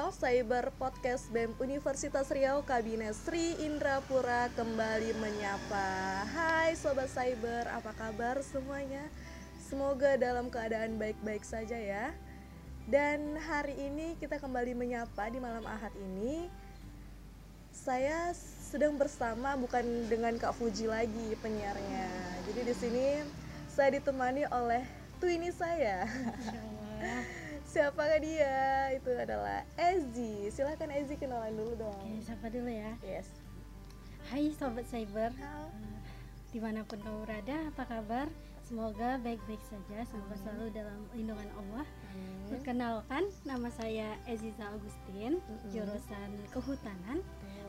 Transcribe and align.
1.0 0.00 0.16
Cyber 0.16 0.72
Podcast 0.80 1.28
BEM 1.28 1.52
Universitas 1.60 2.32
Riau 2.32 2.64
Kabinet 2.64 3.12
Sri 3.12 3.52
Indrapura 3.60 4.48
kembali 4.56 5.12
menyapa. 5.20 6.24
Hai 6.24 6.72
Sobat 6.72 7.12
Cyber, 7.12 7.68
apa 7.68 7.92
kabar 7.92 8.40
semuanya? 8.40 9.04
Semoga 9.60 10.16
dalam 10.16 10.48
keadaan 10.48 10.96
baik-baik 10.96 11.44
saja 11.44 11.76
ya. 11.76 12.16
Dan 12.88 13.36
hari 13.44 13.76
ini 13.76 14.16
kita 14.16 14.40
kembali 14.40 14.72
menyapa 14.72 15.28
di 15.28 15.36
malam 15.36 15.68
ahad 15.68 15.92
ini. 15.92 16.48
Saya 17.68 18.32
sedang 18.72 18.96
bersama 18.96 19.52
bukan 19.60 19.84
dengan 20.08 20.32
Kak 20.40 20.56
Fuji 20.56 20.88
lagi 20.88 21.36
penyiarnya. 21.44 22.08
Jadi 22.48 22.60
di 22.64 22.72
sini 22.72 23.06
saya 23.68 24.00
ditemani 24.00 24.48
oleh 24.48 24.80
Twini 25.20 25.52
saya 25.52 26.08
Siapakah 27.70 28.18
dia? 28.18 28.90
Itu 28.98 29.14
adalah 29.14 29.62
Ezi. 29.78 30.50
Silahkan 30.50 30.90
Ezi 30.90 31.14
kenalan 31.14 31.54
dulu 31.54 31.86
dong. 31.86 32.02
Oke, 32.02 32.18
siapa 32.26 32.50
dulu 32.50 32.66
ya? 32.66 32.98
Yes. 32.98 33.30
Hai 34.26 34.50
Sobat 34.58 34.90
Cyber, 34.90 35.30
Halo. 35.38 35.70
Eh, 35.78 36.02
di 36.50 36.58
mana 36.58 36.82
pun 36.82 36.98
kamu 36.98 37.22
berada, 37.22 37.70
apa 37.70 37.86
kabar? 37.86 38.26
Semoga 38.66 39.22
baik-baik 39.22 39.62
saja, 39.70 40.02
semoga 40.02 40.34
selalu 40.42 40.74
dalam 40.74 40.98
lindungan 41.14 41.46
Allah. 41.62 41.86
Perkenalkan, 42.50 43.30
nama 43.46 43.70
saya 43.70 44.18
Eziza 44.26 44.66
Agustin, 44.66 45.38
Mm-mm. 45.38 45.70
jurusan 45.70 46.30
Kehutanan, 46.50 47.22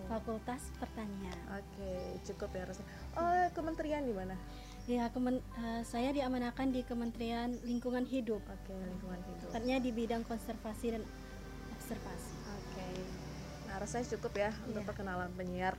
Fakultas 0.10 0.74
Pertanian. 0.82 1.38
Oke, 1.54 2.18
cukup 2.26 2.50
ya 2.58 2.66
Rosa. 2.66 2.82
Oh, 3.22 3.46
kementerian 3.54 4.02
di 4.02 4.18
mana? 4.18 4.34
Ya, 4.86 5.08
kemen- 5.08 5.46
eh, 5.56 5.84
saya 5.84 6.10
diamanakan 6.12 6.74
di 6.74 6.82
Kementerian 6.82 7.54
Lingkungan 7.62 8.04
Hidup, 8.04 8.42
Oke, 8.44 8.74
lingkungan 8.74 9.22
hidup. 9.24 9.48
tepatnya 9.48 9.78
di 9.78 9.94
bidang 9.94 10.26
konservasi 10.26 10.98
dan 10.98 11.04
observasi. 11.72 12.34
Oke. 12.50 12.88
Nah, 13.66 13.78
rasanya 13.78 14.06
cukup 14.12 14.34
ya 14.36 14.52
untuk 14.66 14.82
Iya. 14.82 14.90
perkenalan 14.90 15.32
penyiar. 15.32 15.78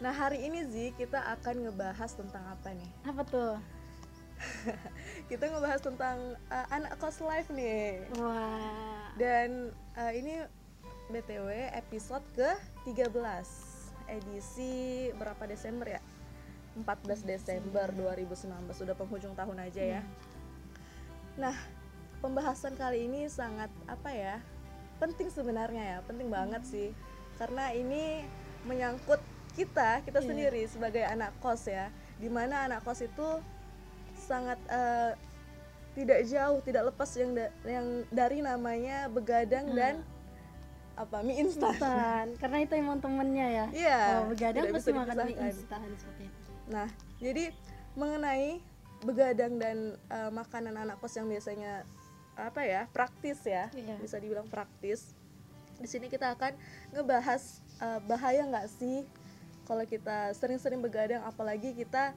Nah, 0.00 0.10
hari 0.10 0.40
ini 0.40 0.64
Zi 0.64 0.96
kita 0.96 1.20
akan 1.28 1.68
ngebahas 1.68 2.10
tentang 2.10 2.44
apa 2.48 2.72
nih? 2.72 2.90
Apa 3.04 3.22
tuh? 3.22 3.54
Kita 5.28 5.44
ngebahas 5.46 5.84
tentang 5.84 6.16
uh, 6.48 6.66
anak 6.70 6.96
kos 6.96 7.20
life 7.20 7.52
nih. 7.52 8.08
Wah, 8.16 9.12
Dan 9.12 9.68
uh, 9.92 10.12
ini 10.16 10.40
BTW 11.10 11.44
episode 11.76 12.24
ke-13 12.32 13.44
edisi 14.08 14.74
berapa 15.14 15.44
Desember 15.44 15.84
ya? 15.84 16.00
14 16.72 16.86
Desember 17.24 17.90
2019 17.90 18.46
sudah 18.70 18.94
penghujung 18.94 19.34
tahun 19.34 19.58
aja 19.60 19.82
ya. 19.98 20.02
Nah, 21.36 21.56
pembahasan 22.20 22.74
kali 22.74 23.04
ini 23.04 23.26
sangat 23.26 23.68
apa 23.84 24.10
ya? 24.10 24.36
Penting 24.98 25.28
sebenarnya 25.28 25.82
ya, 25.82 25.98
penting 26.04 26.28
banget 26.28 26.62
sih. 26.62 26.88
Karena 27.36 27.72
ini 27.72 28.22
menyangkut 28.62 29.18
kita, 29.50 30.04
kita 30.04 30.20
Iya. 30.20 30.28
sendiri 30.28 30.62
sebagai 30.66 31.02
anak 31.02 31.32
kos 31.40 31.66
ya. 31.66 31.88
Di 32.16 32.28
mana 32.28 32.68
anak 32.68 32.84
kos 32.84 33.00
itu 33.00 33.28
sangat 34.14 34.60
eh, 34.68 35.12
tidak 35.90 36.22
jauh, 36.22 36.60
tidak 36.60 36.86
lepas 36.86 37.10
yang 37.14 37.34
da- 37.34 37.54
yang 37.66 37.86
dari 38.08 38.38
namanya 38.40 39.08
begadang 39.08 39.66
Hmm. 39.66 39.76
dan 39.76 39.94
apa 40.94 41.24
mie 41.24 41.40
instan. 41.40 41.72
instan. 41.72 42.26
Karena 42.36 42.58
itu 42.60 42.72
emang 42.76 43.00
temennya 43.00 43.46
ya. 43.48 43.66
Iya, 43.72 44.00
Oh, 44.20 44.28
begadang 44.28 44.68
pasti 44.68 44.92
makan 44.92 45.16
mie 45.24 45.38
instan 45.40 45.80
seperti 45.96 46.22
itu. 46.28 46.39
Nah, 46.70 46.88
jadi 47.18 47.50
mengenai 47.98 48.62
begadang 49.02 49.58
dan 49.58 49.98
eh, 50.08 50.30
makanan 50.30 50.78
anak 50.78 51.02
kos 51.02 51.18
yang 51.18 51.26
biasanya 51.26 51.82
apa 52.38 52.64
ya 52.64 52.86
praktis 52.94 53.42
ya, 53.44 53.68
Iya. 53.74 53.98
bisa 54.00 54.16
dibilang 54.16 54.46
praktis. 54.48 55.12
Di 55.80 55.88
sini 55.90 56.06
kita 56.08 56.32
akan 56.38 56.54
ngebahas 56.94 57.42
eh, 57.82 58.00
bahaya 58.06 58.46
nggak 58.46 58.68
sih 58.70 59.02
kalau 59.66 59.82
kita 59.86 60.34
sering-sering 60.34 60.82
begadang, 60.82 61.22
apalagi 61.22 61.74
kita 61.74 62.14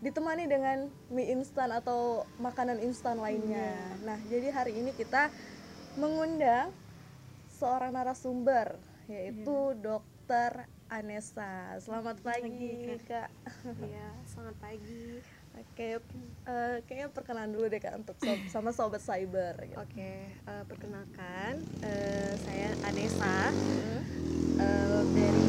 ditemani 0.00 0.44
dengan 0.44 0.88
mie 1.08 1.32
instan 1.32 1.72
atau 1.72 2.28
makanan 2.36 2.80
instan 2.84 3.16
lainnya. 3.16 3.72
Nah, 4.04 4.20
jadi 4.28 4.52
hari 4.52 4.76
ini 4.76 4.92
kita 4.92 5.32
mengundang 5.96 6.72
seorang 7.48 7.94
narasumber 7.94 8.76
yaitu 9.06 9.76
Dokter 9.80 10.66
Anessa. 10.94 11.74
Selamat 11.82 12.22
pagi, 12.22 12.94
Kak. 13.02 13.26
Iya, 13.82 14.08
selamat 14.30 14.56
pagi. 14.62 15.18
Oke, 15.54 15.98
eh, 16.46 16.76
kayaknya 16.86 17.08
perkenalan 17.10 17.50
dulu 17.50 17.66
deh 17.66 17.82
Kak 17.82 17.98
untuk 17.98 18.14
sob- 18.18 18.46
sama 18.46 18.70
sobat 18.70 19.02
cyber 19.02 19.58
gitu. 19.64 19.78
Oke, 19.78 20.30
eh, 20.30 20.64
perkenalkan, 20.70 21.62
eh, 21.82 22.30
saya 22.38 22.70
Anessa 22.86 23.50
Hmm. 23.50 24.00
eh, 24.54 25.02
dari 25.10 25.46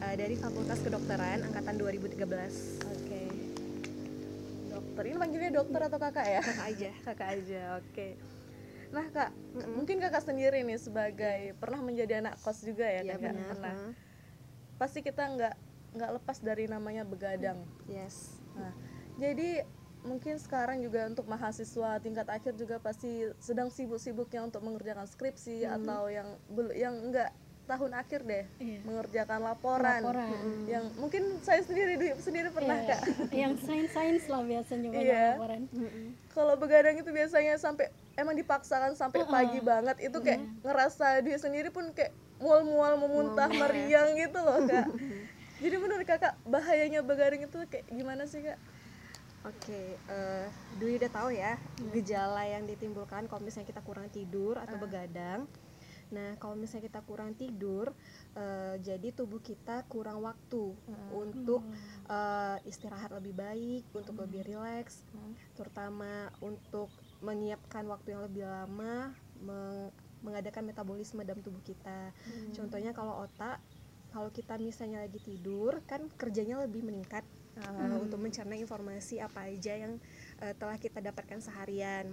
eh, 0.00 0.14
dari 0.16 0.34
Fakultas 0.36 0.80
Kedokteran 0.80 1.44
angkatan 1.44 1.76
2013. 1.76 2.80
Oke. 2.80 3.22
Dokter, 4.72 5.02
ini 5.04 5.16
panggilnya 5.16 5.52
dokter 5.52 5.80
atau 5.84 5.98
kakak 6.00 6.26
ya? 6.26 6.40
Kakak 6.40 6.66
aja. 6.66 6.90
kakak 7.04 7.28
aja, 7.40 7.62
oke. 7.76 8.35
Nah 8.92 9.06
kak, 9.10 9.30
Mm-mm. 9.54 9.72
mungkin 9.74 9.98
kakak 9.98 10.22
sendiri 10.22 10.62
nih 10.62 10.78
sebagai 10.78 11.54
pernah 11.56 11.80
menjadi 11.82 12.20
anak 12.22 12.38
kos 12.40 12.62
juga 12.62 12.86
ya 12.86 13.02
Iya, 13.02 13.16
kakak? 13.16 13.32
benar. 13.34 13.48
Pernah. 13.50 13.74
Heeh. 13.74 13.92
Pasti 14.76 14.98
kita 15.00 15.22
nggak 15.24 15.54
nggak 15.96 16.10
lepas 16.20 16.38
dari 16.44 16.68
namanya 16.68 17.02
begadang. 17.02 17.64
Yes. 17.88 18.36
Nah, 18.52 18.72
jadi 19.16 19.64
mungkin 20.04 20.38
sekarang 20.38 20.84
juga 20.84 21.08
untuk 21.08 21.26
mahasiswa 21.26 21.98
tingkat 21.98 22.28
akhir 22.30 22.54
juga 22.54 22.78
pasti 22.78 23.26
sedang 23.42 23.72
sibuk-sibuknya 23.72 24.44
untuk 24.44 24.62
mengerjakan 24.62 25.08
skripsi 25.08 25.64
Hmm. 25.64 25.82
atau 25.82 26.06
yang 26.06 26.28
yang 26.76 26.94
enggak 27.00 27.32
tahun 27.66 27.92
akhir 27.92 28.20
deh 28.22 28.44
Iya. 28.56 28.80
mengerjakan 28.80 29.40
laporan. 29.42 30.00
Laporan. 30.00 30.30
Yang 30.64 30.84
mungkin 30.96 31.22
saya 31.40 31.60
sendiri 31.60 31.98
sendiri 32.16 32.48
pernah 32.48 32.78
Iya. 32.78 32.88
Kak. 32.88 33.00
yang 33.42 33.52
sains-sains 33.56 34.24
lah 34.24 34.40
biasanya 34.40 34.88
banyak 34.88 35.04
Iya. 35.04 35.26
laporan 35.34 35.62
Kalau 36.30 36.54
begadang 36.54 36.96
itu 36.96 37.10
biasanya 37.10 37.54
sampai 37.56 37.86
emang 38.14 38.34
dipaksakan 38.34 38.94
sampai 38.94 39.20
Heeh. 39.20 39.32
pagi 39.32 39.60
banget 39.60 39.96
itu 40.00 40.18
kayak 40.18 40.40
ngerasa 40.62 41.20
dia 41.20 41.36
sendiri 41.36 41.68
pun 41.68 41.90
kayak 41.90 42.10
mual-mual 42.36 42.96
memuntah 42.98 43.48
ya. 43.48 43.58
meriang 43.58 44.14
gitu 44.14 44.38
loh 44.38 44.62
Kak. 44.62 44.86
Jadi 45.62 45.76
menurut 45.76 46.04
Kakak 46.04 46.36
bahayanya 46.44 47.00
begadang 47.00 47.40
itu 47.40 47.58
kayak 47.66 47.88
gimana 47.88 48.24
sih 48.24 48.40
Kak? 48.40 48.60
Oke, 49.44 49.94
eh 49.96 50.46
Dwi 50.74 50.98
udah 50.98 51.08
tahu 51.08 51.30
ya 51.30 51.54
gejala 51.90 52.42
yang 52.44 52.66
ditimbulkan 52.66 53.24
kalau 53.24 53.40
misalnya 53.40 53.66
kita 53.66 53.78
kurang 53.80 54.06
tidur 54.08 54.58
atau 54.58 54.74
begadang. 54.76 55.46
Nah, 56.12 56.38
kalau 56.38 56.54
misalnya 56.54 56.86
kita 56.86 57.00
kurang 57.02 57.34
tidur, 57.34 57.90
eh, 58.38 58.78
jadi 58.78 59.10
tubuh 59.10 59.42
kita 59.42 59.82
kurang 59.90 60.22
waktu 60.22 60.74
untuk 61.10 61.62
eh, 62.06 62.58
istirahat 62.70 63.10
lebih 63.18 63.34
baik, 63.34 63.82
untuk 63.90 64.22
lebih 64.22 64.46
rileks, 64.46 65.02
terutama 65.58 66.30
untuk 66.38 66.86
menyiapkan 67.24 67.82
waktu 67.90 68.14
yang 68.14 68.22
lebih 68.28 68.44
lama, 68.46 69.10
meng- 69.42 69.90
mengadakan 70.22 70.66
metabolisme 70.66 71.22
dalam 71.26 71.42
tubuh 71.42 71.62
kita. 71.62 72.10
Contohnya 72.54 72.90
kalau 72.94 73.26
otak, 73.26 73.58
kalau 74.14 74.30
kita 74.30 74.56
misalnya 74.56 75.02
lagi 75.02 75.20
tidur, 75.20 75.82
kan 75.84 76.08
kerjanya 76.14 76.62
lebih 76.62 76.82
meningkat 76.82 77.22
uh, 77.60 78.00
untuk 78.00 78.18
mencerna 78.22 78.56
informasi 78.56 79.20
apa 79.20 79.46
aja 79.46 79.76
yang 79.76 80.00
uh, 80.40 80.54
telah 80.56 80.76
kita 80.80 80.98
dapatkan 81.04 81.38
seharian. 81.42 82.06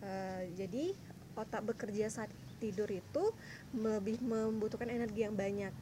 Uh, 0.00 0.42
jadi 0.56 0.96
otak 1.34 1.62
bekerja 1.66 2.06
saat 2.10 2.30
tidur 2.64 2.88
itu 2.88 3.24
lebih 3.76 4.24
membutuhkan 4.24 4.88
energi 4.88 5.28
yang 5.28 5.36
banyak. 5.36 5.74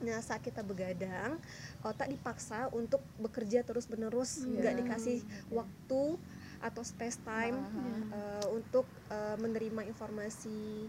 Nah 0.00 0.18
saat 0.24 0.40
kita 0.40 0.64
begadang, 0.64 1.36
otak 1.84 2.08
dipaksa 2.08 2.72
untuk 2.72 3.04
bekerja 3.20 3.60
terus 3.60 3.84
menerus, 3.92 4.40
nggak 4.40 4.74
dikasih 4.80 5.20
waktu 5.52 6.16
atau 6.64 6.80
space 6.80 7.20
time 7.20 7.60
uh, 8.08 8.46
untuk 8.56 8.88
uh, 9.12 9.36
menerima 9.36 9.84
informasi. 9.84 10.88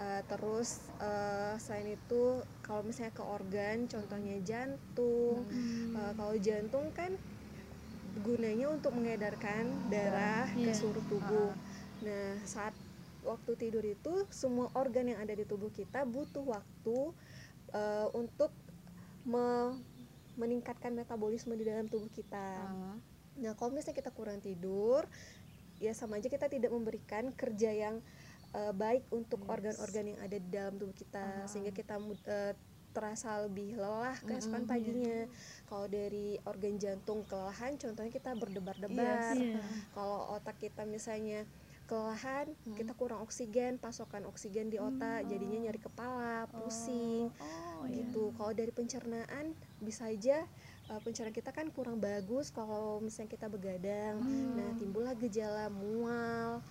Uh, 0.00 0.24
terus 0.32 0.80
uh, 0.96 1.60
selain 1.60 1.92
itu 1.92 2.40
kalau 2.64 2.80
misalnya 2.80 3.12
ke 3.12 3.20
organ, 3.20 3.84
contohnya 3.84 4.40
jantung, 4.40 5.44
Uh, 5.90 6.12
kalau 6.16 6.38
jantung 6.40 6.88
kan 6.96 7.12
gunanya 8.24 8.70
untuk 8.70 8.94
mengedarkan 8.96 9.68
darah 9.92 10.46
ke 10.54 10.70
Iya. 10.70 10.74
seluruh 10.74 11.04
tubuh. 11.10 11.50
Nah, 12.00 12.38
saat 12.48 12.72
waktu 13.24 13.52
tidur 13.56 13.84
itu 13.84 14.26
semua 14.32 14.72
organ 14.72 15.10
yang 15.12 15.20
ada 15.20 15.34
di 15.36 15.44
tubuh 15.44 15.68
kita 15.72 16.04
butuh 16.08 16.44
waktu 16.44 16.98
uh, 17.76 18.08
untuk 18.16 18.52
me- 19.24 19.76
meningkatkan 20.40 20.96
metabolisme 20.96 21.52
di 21.52 21.68
dalam 21.68 21.84
tubuh 21.84 22.08
kita. 22.08 22.72
Nah, 23.40 23.52
kalau 23.56 23.72
misalnya 23.72 24.00
kita 24.00 24.12
kurang 24.12 24.40
tidur, 24.40 25.04
ya 25.80 25.92
sama 25.92 26.16
aja 26.16 26.28
kita 26.28 26.48
tidak 26.48 26.72
memberikan 26.72 27.28
kerja 27.32 27.72
yang 27.72 28.00
uh, 28.52 28.72
baik 28.72 29.04
untuk 29.12 29.44
organ-organ 29.48 30.16
yang 30.16 30.20
ada 30.20 30.36
di 30.36 30.48
dalam 30.48 30.80
tubuh 30.80 30.96
kita, 30.96 31.44
sehingga 31.48 31.72
kita 31.72 32.00
uh, 32.00 32.52
terasa 32.90 33.46
lebih 33.46 33.78
lelah 33.78 34.18
keesokan 34.26 34.66
paginya. 34.66 35.28
Kalau 35.70 35.86
dari 35.86 36.40
organ 36.42 36.74
jantung 36.80 37.22
kelelahan, 37.28 37.78
contohnya 37.78 38.10
kita 38.10 38.34
berdebar-debar. 38.34 39.38
Iya. 39.38 39.62
Kalau 39.94 40.34
otak 40.34 40.58
kita 40.58 40.82
misalnya 40.84 41.46
kelelahan 41.90 42.46
Hmm. 42.62 42.78
kita 42.78 42.94
kurang 42.94 43.26
oksigen 43.26 43.82
pasokan 43.82 44.22
oksigen 44.30 44.70
di 44.70 44.78
otak 44.78 45.26
jadinya 45.26 45.66
nyeri 45.66 45.80
kepala 45.82 46.46
pusing 46.54 47.26
oh, 47.34 47.82
iya. 47.90 48.06
gitu. 48.06 48.30
Kalau 48.38 48.54
dari 48.54 48.70
pencernaan 48.70 49.50
bisa 49.82 50.06
aja 50.06 50.46
uh, 50.86 51.00
pencernaan 51.02 51.34
kita 51.34 51.50
kan 51.50 51.66
kurang 51.74 51.98
bagus 51.98 52.54
kalau 52.54 53.02
misalnya 53.02 53.34
kita 53.34 53.50
begadang. 53.50 54.22
Hmm. 54.22 54.54
nah 54.54 54.70
timbullah 54.78 55.18
gejala 55.18 55.66
mual 55.66 56.62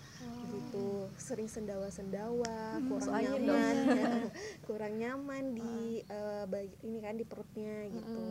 gitu. 0.56 1.12
Sering 1.20 1.52
sendawa-sendawa 1.52 2.80
kurang 2.80 3.04
masuk 3.04 3.12
angin 3.12 3.44
nyaman 3.44 3.76
kurang 4.68 4.94
nyaman 4.96 5.44
di 5.52 5.76
uh, 6.16 6.48
bagi- 6.48 6.80
ini 6.88 6.98
kan 7.04 7.20
di 7.20 7.26
perutnya 7.28 7.92
gitu 7.92 8.24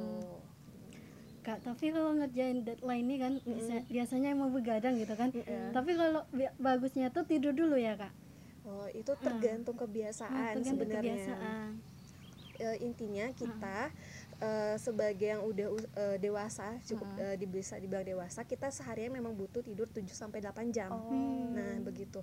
Kak, 1.48 1.64
tapi 1.64 1.88
kalau 1.88 2.12
ngerjain 2.12 2.60
deadline 2.60 3.02
ini 3.02 3.16
kan 3.16 3.32
bisa- 3.42 3.80
biasanya 3.88 4.28
emang 4.30 4.50
begadang 4.50 4.94
gitu 4.94 5.14
kan. 5.14 5.32
Tapi 5.70 5.90
kalau 5.94 6.20
bagusnya 6.56 7.08
tuh 7.08 7.24
tidur 7.24 7.52
dulu 7.52 7.74
ya, 7.74 7.96
Kak. 7.96 8.12
oh 8.66 8.84
itu 8.86 9.16
tergantung 9.18 9.72
kebiasaan 9.74 10.28
Hmm, 10.28 10.44
tergantung 10.52 10.72
sebenarnya 10.76 11.00
kebiasaan. 11.16 11.68
Eh, 12.58 12.76
intinya 12.82 13.26
kita 13.32 13.76
eh, 14.38 14.76
sebagai 14.76 15.24
yang 15.26 15.42
udah 15.42 15.66
u- 15.68 15.90
eh, 15.96 16.16
dewasa 16.16 16.76
cukup 16.84 17.08
eh, 17.16 17.34
di- 17.34 17.48
bisa 17.48 17.74
dibilang 17.74 18.04
dewasa 18.04 18.44
kita 18.44 18.68
seharian 18.68 19.08
memang 19.08 19.32
butuh 19.32 19.58
tidur 19.60 19.88
7 19.88 20.12
sampai 20.12 20.38
8 20.38 20.68
jam. 20.68 20.92
Oh. 20.92 21.48
Nah, 21.48 21.80
begitu. 21.80 22.20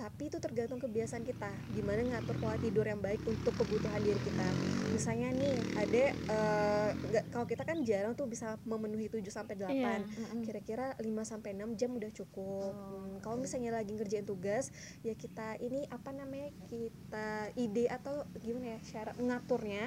Tapi 0.00 0.22
itu 0.26 0.40
tergantung 0.40 0.80
kebiasaan 0.80 1.20
kita. 1.22 1.46
Gimana 1.70 2.00
ngatur 2.02 2.32
pola 2.34 2.56
tidur 2.56 2.82
yang 2.82 2.98
baik 2.98 3.20
untuk 3.22 3.52
kebutuhan 3.54 4.00
diri 4.00 4.16
kita. 4.18 4.48
Misalnya 4.90 5.28
nih, 5.30 5.52
ada 5.76 6.02
eh, 6.10 6.88
nggak- 6.90 7.26
kalau 7.30 7.44
kita 7.44 7.62
kan 7.62 7.78
jarang 7.82 8.14
tuh 8.14 8.24
bisa 8.24 8.56
memenuhi 8.64 9.06
7 9.06 9.28
sampai 9.28 9.54
8. 9.54 9.68
Iya. 9.68 10.00
Kira-kira 10.42 10.86
5 10.96 11.22
sampai 11.22 11.52
6 11.52 11.76
jam 11.76 11.92
udah 11.92 12.08
cukup. 12.10 12.72
Hmm, 12.72 13.20
kalau 13.20 13.36
misalnya 13.38 13.70
lagi 13.72 13.92
ngerjain 13.92 14.24
tugas, 14.24 14.72
ya 14.98 15.12
kita 15.14 15.56
ini 15.58 15.84
apa 15.86 16.10
namanya? 16.10 16.48
Kita 16.64 17.28
ide 17.54 17.84
atau 17.86 18.24
gimana 18.34 18.66
ya 18.70 18.78
cara 18.82 19.12
ngaturnya. 19.14 19.84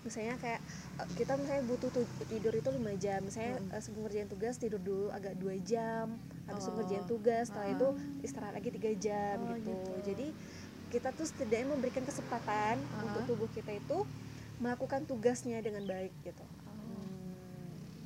Misalnya 0.00 0.34
kayak 0.36 0.60
eh, 0.96 1.08
kita 1.16 1.34
misalnya 1.34 1.64
butuh 1.64 1.90
tu- 1.90 2.06
tidur 2.24 2.54
itu 2.54 2.70
5 2.70 2.94
jam. 2.96 3.20
Misalnya 3.20 3.58
eh, 3.68 3.80
sebelum 3.80 4.06
ngerjain 4.06 4.28
tugas 4.28 4.54
tidur 4.56 4.78
dulu 4.78 5.10
agak 5.10 5.34
2 5.34 5.58
jam. 5.58 6.14
Habis 6.48 6.64
Oh. 6.68 6.74
ngerjain 6.80 7.04
tugas, 7.04 7.52
setelah 7.52 7.68
itu 7.70 7.88
istirahat 8.24 8.56
lagi 8.56 8.72
3 8.72 8.92
jam 8.96 9.36
Oh, 9.44 9.54
gitu. 9.54 9.68
gitu. 9.70 9.92
Jadi 10.12 10.26
kita 10.88 11.12
tuh 11.12 11.28
setidaknya 11.28 11.68
memberikan 11.76 12.02
kesempatan 12.02 12.80
untuk 13.04 13.22
tubuh 13.28 13.48
kita 13.52 13.76
itu 13.76 14.08
melakukan 14.58 15.04
tugasnya 15.04 15.60
dengan 15.60 15.84
baik 15.84 16.10
gitu. 16.24 16.44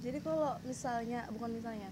Jadi 0.02 0.18
kalau 0.18 0.58
misalnya 0.66 1.30
bukan 1.30 1.62
misalnya 1.62 1.88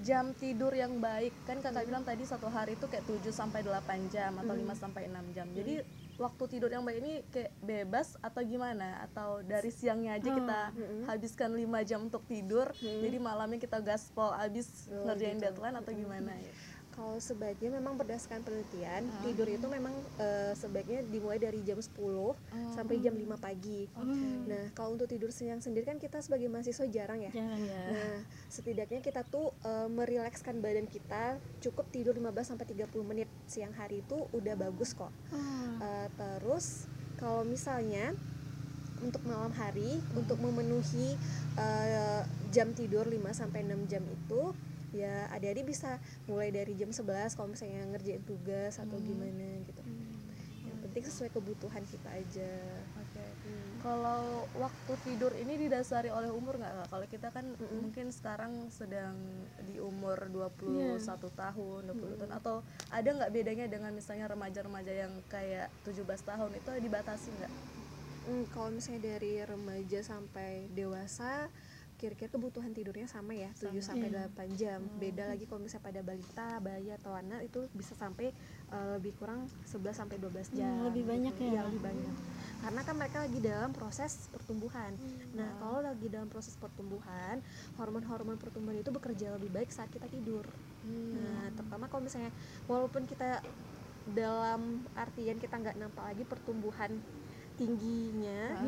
jam 0.00 0.32
tidur 0.36 0.72
yang 0.72 0.96
baik 0.96 1.32
kan 1.44 1.60
kakak 1.60 1.84
bilang 1.88 2.04
tadi 2.04 2.24
satu 2.24 2.48
hari 2.48 2.72
itu 2.76 2.88
kayak 2.88 3.04
7 3.04 3.28
sampai 3.32 3.60
8 3.60 4.08
jam 4.08 4.32
atau 4.40 4.56
5 4.56 4.72
sampai 4.72 5.12
6 5.12 5.24
jam. 5.36 5.48
Jadi 5.52 5.84
waktu 6.16 6.44
tidur 6.48 6.70
yang 6.70 6.82
baik 6.82 6.98
ini 7.02 7.14
kayak 7.28 7.52
bebas 7.58 8.14
atau 8.18 8.40
gimana? 8.40 9.02
Atau 9.02 9.42
dari 9.42 9.68
siangnya 9.68 10.16
aja 10.16 10.30
kita 10.30 10.60
habiskan 11.06 11.50
5 11.50 11.62
jam 11.82 12.00
untuk 12.04 12.22
tidur. 12.24 12.70
Jadi 12.78 13.16
malamnya 13.18 13.58
kita 13.58 13.78
gaspol 13.80 14.30
habis 14.30 14.86
Oh, 14.86 15.08
ngerjain 15.08 15.36
gitu. 15.36 15.44
deadline 15.48 15.76
atau 15.76 15.92
gimana 15.92 16.32
ya? 16.34 16.52
Kalau 16.94 17.18
sebaiknya 17.18 17.74
memang 17.74 17.98
berdasarkan 17.98 18.46
penelitian, 18.46 19.02
tidur 19.26 19.50
itu 19.50 19.66
memang 19.66 19.90
eh, 20.14 20.54
sebaiknya 20.54 21.02
dimulai 21.02 21.42
dari 21.42 21.58
jam 21.66 21.74
10 21.74 21.90
sampai 22.70 23.02
jam 23.02 23.18
5 23.18 23.34
pagi. 23.34 23.90
Nah, 24.46 24.70
kalau 24.78 24.94
untuk 24.94 25.10
tidur 25.10 25.34
siang 25.34 25.58
sendiri 25.58 25.82
kan 25.82 25.98
kita 25.98 26.22
sebagai 26.22 26.46
mahasiswa 26.46 26.86
jarang 26.86 27.18
ya. 27.18 27.34
Jangan 27.34 27.58
ya. 27.66 27.82
Nah, 27.90 28.18
setidaknya 28.46 29.02
kita 29.02 29.26
tuh 29.26 29.50
eh, 29.66 29.90
merilekskan 29.90 30.62
badan 30.62 30.86
kita 30.86 31.42
cukup 31.58 31.90
tidur 31.90 32.14
15 32.14 32.54
sampai 32.54 32.66
30 32.70 32.86
menit 33.02 33.28
siang 33.50 33.74
hari 33.74 34.06
itu 34.06 34.30
udah 34.30 34.54
bagus 34.54 34.94
kok. 34.94 35.10
Eh, 35.82 36.08
terus 36.14 36.86
kalau 37.18 37.42
misalnya 37.42 38.14
untuk 39.02 39.26
malam 39.26 39.50
hari 39.50 39.98
untuk 40.14 40.38
memenuhi 40.38 41.18
eh, 41.58 42.22
jam 42.54 42.70
tidur 42.70 43.02
5 43.02 43.18
sampai 43.34 43.66
6 43.66 43.90
jam 43.90 44.06
itu 44.06 44.54
ya 44.94 45.26
adik-adik 45.34 45.66
bisa 45.66 45.98
mulai 46.30 46.54
dari 46.54 46.78
jam 46.78 46.94
11 46.94 47.34
kalau 47.34 47.50
misalnya 47.50 47.82
ngerjain 47.90 48.22
tugas 48.22 48.78
atau 48.78 48.96
gimana 49.02 49.58
gitu. 49.66 49.82
Yang 50.64 50.78
penting 50.86 51.04
sesuai 51.10 51.30
kebutuhan 51.34 51.82
kita 51.84 52.08
aja. 52.14 52.54
Oke. 53.02 53.26
Hmm. 53.26 53.74
Kalau 53.82 54.46
waktu 54.56 54.92
tidur 55.04 55.34
ini 55.36 55.66
didasari 55.66 56.08
oleh 56.08 56.30
umur 56.32 56.56
nggak 56.56 56.72
Kak? 56.72 56.88
Kalau 56.94 57.06
kita 57.10 57.28
kan 57.34 57.44
mungkin 57.82 58.14
sekarang 58.14 58.70
sedang 58.70 59.18
di 59.68 59.82
umur 59.82 60.30
21 60.30 61.02
tahun, 61.34 61.80
20 61.92 62.20
tahun 62.24 62.32
atau 62.32 62.64
ada 62.88 63.08
nggak 63.10 63.32
bedanya 63.34 63.66
dengan 63.68 63.92
misalnya 63.92 64.30
remaja-remaja 64.30 64.92
yang 64.94 65.12
kayak 65.28 65.68
17 65.84 66.06
tahun 66.22 66.50
itu 66.56 66.70
dibatasi 66.80 67.28
nggak? 67.42 67.52
Hmm, 68.24 68.48
kalau 68.56 68.72
misalnya 68.72 69.20
dari 69.20 69.36
remaja 69.44 70.00
sampai 70.00 70.72
dewasa 70.72 71.52
kira-kira 71.94 72.28
kebutuhan 72.28 72.74
tidurnya 72.74 73.06
sama 73.06 73.32
ya 73.32 73.50
7 73.56 73.70
sampai 73.80 74.10
8 74.10 74.60
jam. 74.60 74.82
Beda 74.98 75.30
lagi 75.30 75.44
kalau 75.46 75.62
misalnya 75.62 75.84
pada 75.86 76.00
balita, 76.02 76.48
bayi 76.60 76.90
atau 76.90 77.12
anak 77.14 77.40
itu 77.46 77.64
bisa 77.72 77.94
sampai 77.94 78.34
eh, 78.70 78.86
lebih 78.98 79.14
kurang 79.16 79.46
11 79.66 79.94
sampai 79.94 80.16
12 80.18 80.56
jam. 80.58 80.70
lebih 80.90 81.04
banyak 81.06 81.32
gitu. 81.34 81.46
ya? 81.46 81.50
Iya, 81.54 81.60
lebih 81.70 81.82
banyak. 81.82 82.14
Karena 82.64 82.80
kan 82.80 82.94
mereka 82.96 83.16
lagi 83.22 83.38
dalam 83.44 83.70
proses 83.76 84.12
pertumbuhan. 84.32 84.92
Nah, 85.36 85.50
kalau 85.60 85.84
lagi 85.84 86.06
dalam 86.08 86.28
proses 86.32 86.56
pertumbuhan, 86.56 87.44
hormon-hormon 87.76 88.40
pertumbuhan 88.40 88.80
itu 88.80 88.88
bekerja 88.88 89.36
lebih 89.36 89.52
baik 89.52 89.68
saat 89.68 89.92
kita 89.92 90.08
tidur. 90.08 90.48
Nah, 90.84 91.52
terutama 91.56 91.88
kalau 91.88 92.04
misalnya 92.04 92.32
walaupun 92.68 93.04
kita 93.08 93.40
dalam 94.04 94.84
artian 94.92 95.40
kita 95.40 95.56
nggak 95.56 95.76
nampak 95.80 96.04
lagi 96.04 96.24
pertumbuhan 96.28 96.92
tingginya 97.54 98.58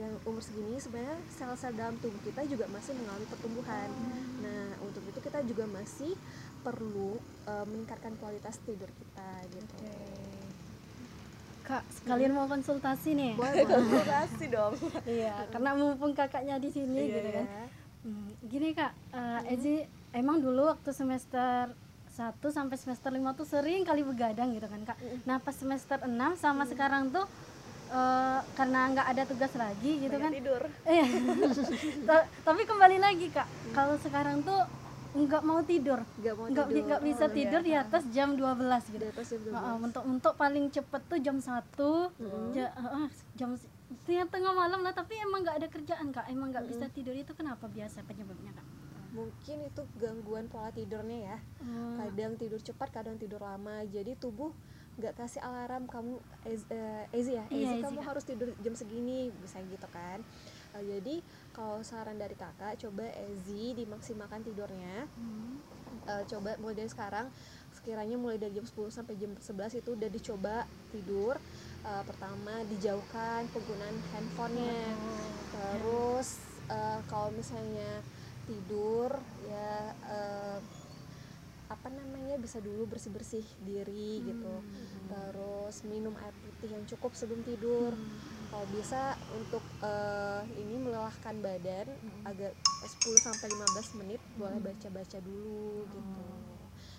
yang 0.00 0.12
umur 0.24 0.40
segini 0.40 0.80
sebenarnya 0.80 1.20
sel-sel 1.28 1.76
dalam 1.76 2.00
tubuh 2.00 2.16
kita 2.24 2.48
juga 2.48 2.64
masih 2.72 2.96
mengalami 2.96 3.26
pertumbuhan. 3.28 3.88
Nah, 4.40 4.72
untuk 4.80 5.04
itu 5.04 5.20
kita 5.20 5.44
juga 5.44 5.68
masih 5.68 6.16
perlu 6.64 7.20
eh, 7.44 7.64
meningkatkan 7.68 8.16
kualitas 8.16 8.56
tidur 8.64 8.88
kita 8.88 9.30
gitu. 9.52 9.76
Kak, 11.62 11.84
sekalian 11.94 12.34
mau 12.34 12.50
konsultasi 12.50 13.14
nih. 13.14 13.32
Boleh. 13.38 13.64
Konsultasi 13.68 14.44
dong. 14.50 14.74
Iya, 15.06 15.46
karena 15.52 15.70
mumpung 15.78 16.16
kakaknya 16.16 16.58
di 16.58 16.72
sini 16.72 17.06
Iya, 17.06 17.14
gitu 17.20 17.28
kan. 17.36 17.46
Hmm, 18.02 18.28
gini 18.48 18.68
Kak, 18.74 18.92
eh, 19.14 19.52
Ezi 19.54 19.74
emang 20.16 20.40
dulu 20.40 20.72
waktu 20.72 20.90
semester 20.90 21.70
1 22.12 22.36
sampai 22.52 22.76
semester 22.76 23.08
5 23.08 23.38
tuh 23.38 23.46
sering 23.48 23.88
kali 23.88 24.04
begadang 24.04 24.52
gitu 24.52 24.68
kan 24.68 24.82
Kak. 24.88 24.98
Nah, 25.24 25.36
pas 25.40 25.54
semester 25.56 26.00
6 26.02 26.12
sama 26.36 26.64
sekarang 26.68 27.08
tuh 27.12 27.24
eh, 27.92 28.38
karena 28.52 28.80
nggak 28.90 29.06
ada 29.06 29.22
tugas 29.24 29.52
lagi 29.54 29.92
gitu 29.98 30.14
kan. 30.14 30.26
Banyak 30.26 30.38
tidur. 30.38 30.62
Iya. 30.88 31.06
Ta- 32.02 32.28
Tapi 32.42 32.62
kembali 32.62 32.98
lagi 32.98 33.28
Kak, 33.28 33.46
kalau 33.70 33.96
sekarang 33.96 34.40
tuh 34.40 34.64
nggak 35.12 35.42
mau 35.42 35.60
tidur. 35.62 36.00
Nggak 36.16 36.34
mau 36.34 36.46
Nggak 36.46 36.66
tidur. 36.66 36.84
nggak 36.88 37.02
bisa 37.02 37.24
Oh, 37.24 37.30
tidur 37.30 37.60
di 37.60 37.72
atas 37.74 38.02
jam 38.08 38.32
12 38.32 38.82
Di 38.82 38.90
gitu. 38.90 39.04
atas 39.06 39.26
jam 39.28 39.40
12. 39.42 39.52
Heeh, 39.52 39.76
untuk 39.78 40.02
untuk 40.04 40.32
paling 40.34 40.64
cepet 40.68 41.02
tuh 41.06 41.18
jam 41.18 41.36
1 41.36 42.10
ja- 42.50 42.72
heeh, 42.74 43.06
jam 43.34 43.50
ya 44.04 44.24
tengah 44.24 44.52
malam 44.52 44.80
lah 44.80 44.90
tapi 44.90 45.20
emang 45.20 45.44
nggak 45.44 45.52
ada 45.54 45.68
kerjaan 45.68 46.08
kak 46.10 46.24
emang 46.26 46.48
nggak 46.48 46.64
bisa 46.64 46.88
tidur 46.88 47.12
itu 47.12 47.28
kenapa 47.32 47.68
biasa 47.68 48.00
penyebabnya 48.02 48.50
kak 48.50 48.64
Mungkin 49.12 49.56
itu 49.62 49.84
gangguan 49.94 50.48
pola 50.48 50.72
tidurnya 50.72 51.18
ya. 51.26 51.38
Oh, 51.60 52.00
Kadang 52.00 52.40
tidur 52.40 52.56
cepat, 52.58 52.88
kadang 52.90 53.20
tidur 53.20 53.36
lama. 53.38 53.84
Jadi 53.84 54.16
tubuh 54.16 54.56
nggak 54.92 55.14
kasih 55.16 55.40
alarm 55.40 55.88
kamu 55.88 56.20
Ez- 56.44 56.68
eh, 56.68 57.08
Ezi 57.10 57.32
ya, 57.32 57.44
Iya, 57.48 57.70
Ezi 57.70 57.74
Ezi, 57.74 57.82
kamu 57.82 57.98
Kak. 57.98 58.06
harus 58.06 58.24
tidur 58.24 58.48
jam 58.60 58.74
segini, 58.74 59.32
bisa 59.34 59.58
gitu 59.62 59.88
kan. 59.88 60.20
Eh, 60.72 60.84
jadi 60.84 61.14
kalau 61.50 61.80
saran 61.80 62.16
dari 62.16 62.34
kakak, 62.34 62.76
coba 62.78 63.08
Ezi 63.08 63.72
dimaksimalkan 63.74 64.42
tidurnya. 64.42 65.08
Hmm. 65.10 65.56
Eh, 66.02 66.22
coba 66.26 66.56
mulai 66.58 66.74
dari 66.74 66.88
sekarang 66.88 67.30
sekiranya 67.72 68.16
mulai 68.16 68.36
dari 68.36 68.52
jam 68.52 68.64
10 68.64 68.90
sampai 68.90 69.16
jam 69.16 69.32
11 69.34 69.72
itu 69.74 69.92
udah 69.92 70.08
dicoba 70.08 70.56
tidur 70.88 71.36
Eh, 71.82 72.04
pertama 72.06 72.62
dijauhkan 72.70 73.42
penggunaan 73.50 73.98
handphonenya 74.08 74.94
terus 75.50 76.38
eh, 76.68 77.00
kalau 77.04 77.34
misalnya 77.34 77.98
tidur 78.44 79.10
ya 79.42 79.90
eh, 80.06 80.58
apa 81.72 81.88
namanya 81.88 82.36
bisa 82.36 82.60
dulu 82.60 82.84
bersih 82.84 83.08
bersih 83.08 83.44
diri 83.64 84.20
gitu. 84.20 84.54
terus 85.08 85.84
minum 85.88 86.12
air 86.20 86.32
putih 86.36 86.76
yang 86.76 86.84
cukup 86.84 87.16
sebelum 87.16 87.40
tidur. 87.44 87.96
Kalau 88.52 88.68
bisa 88.68 89.16
untuk 89.32 89.64
eh, 89.80 90.44
ini 90.60 90.76
melelahkan 90.76 91.40
badan 91.40 91.88
agak 92.28 92.52
10 92.84 93.16
sampai 93.16 93.48
15 93.48 93.98
menit 94.04 94.20
boleh 94.36 94.60
baca 94.60 94.88
baca 94.92 95.18
dulu 95.24 95.88
gitu. 95.88 96.24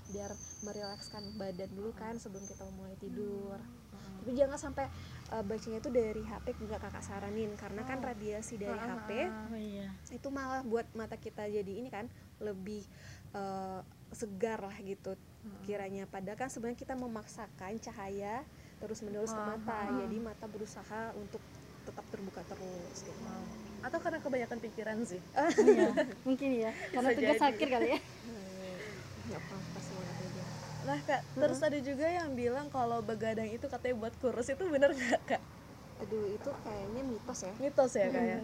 Biar 0.09 0.33
merilekskan 0.65 1.37
badan 1.37 1.69
dulu 1.77 1.93
kan 1.93 2.17
sebelum 2.17 2.49
kita 2.49 2.65
mulai 2.73 2.97
tidur. 2.97 3.61
Tapi 3.93 4.33
jangan 4.33 4.57
sampai 4.57 4.89
eh, 5.29 5.43
bacanya 5.45 5.77
itu 5.77 5.89
dari 5.93 6.21
HP 6.25 6.57
juga 6.57 6.81
kakak 6.81 7.05
saranin. 7.05 7.53
Karena 7.53 7.85
kan 7.85 8.01
radiasi 8.01 8.57
dari 8.57 8.77
HP 8.77 9.09
oh 9.29 9.53
iya. 9.53 9.93
itu 10.09 10.27
malah 10.33 10.65
buat 10.65 10.89
mata 10.97 11.21
kita 11.21 11.45
jadi 11.45 11.69
ini 11.69 11.93
kan 11.93 12.09
lebih 12.41 12.81
eh, 13.33 13.81
segar 14.13 14.61
lah 14.61 14.77
gitu 14.85 15.17
kiranya. 15.67 16.07
Padahal 16.07 16.37
kan 16.39 16.49
sebenarnya 16.51 16.79
kita 16.79 16.95
memaksakan 16.95 17.79
cahaya 17.79 18.43
terus 18.79 18.99
menerus 18.99 19.31
ke 19.31 19.41
mata. 19.41 19.79
jadi 20.03 20.17
mata 20.19 20.45
berusaha 20.47 21.15
untuk 21.15 21.39
tetap 21.83 22.03
terbuka 22.11 22.41
terus 22.47 22.97
gitu. 23.03 23.11
atau 23.83 23.99
karena 23.99 24.19
kebanyakan 24.23 24.59
pikiran 24.63 24.97
sih. 25.03 25.19
Iya, 25.59 25.91
mungkin 26.23 26.49
ya. 26.55 26.71
Karena 26.91 27.09
Bisa 27.11 27.19
tugas 27.19 27.41
akhir 27.43 27.67
kali 27.67 27.87
ya. 27.95 27.99
Apa-apa 29.39 29.79
nah 30.83 30.99
kak 30.99 31.23
terus 31.39 31.63
ada 31.63 31.79
juga 31.79 32.03
yang 32.11 32.35
bilang 32.35 32.67
kalau 32.67 32.99
begadang 32.99 33.47
itu 33.47 33.65
katanya 33.71 33.95
buat 34.03 34.13
kurus. 34.19 34.51
Itu 34.51 34.67
bener 34.67 34.91
nggak 34.91 35.21
kak? 35.27 35.41
Aduh 36.03 36.27
itu 36.27 36.49
kayaknya 36.63 37.01
mitos 37.07 37.39
ya. 37.39 37.53
Mitos 37.55 37.93
ya 37.95 38.07
kak 38.11 38.23
ya? 38.23 38.39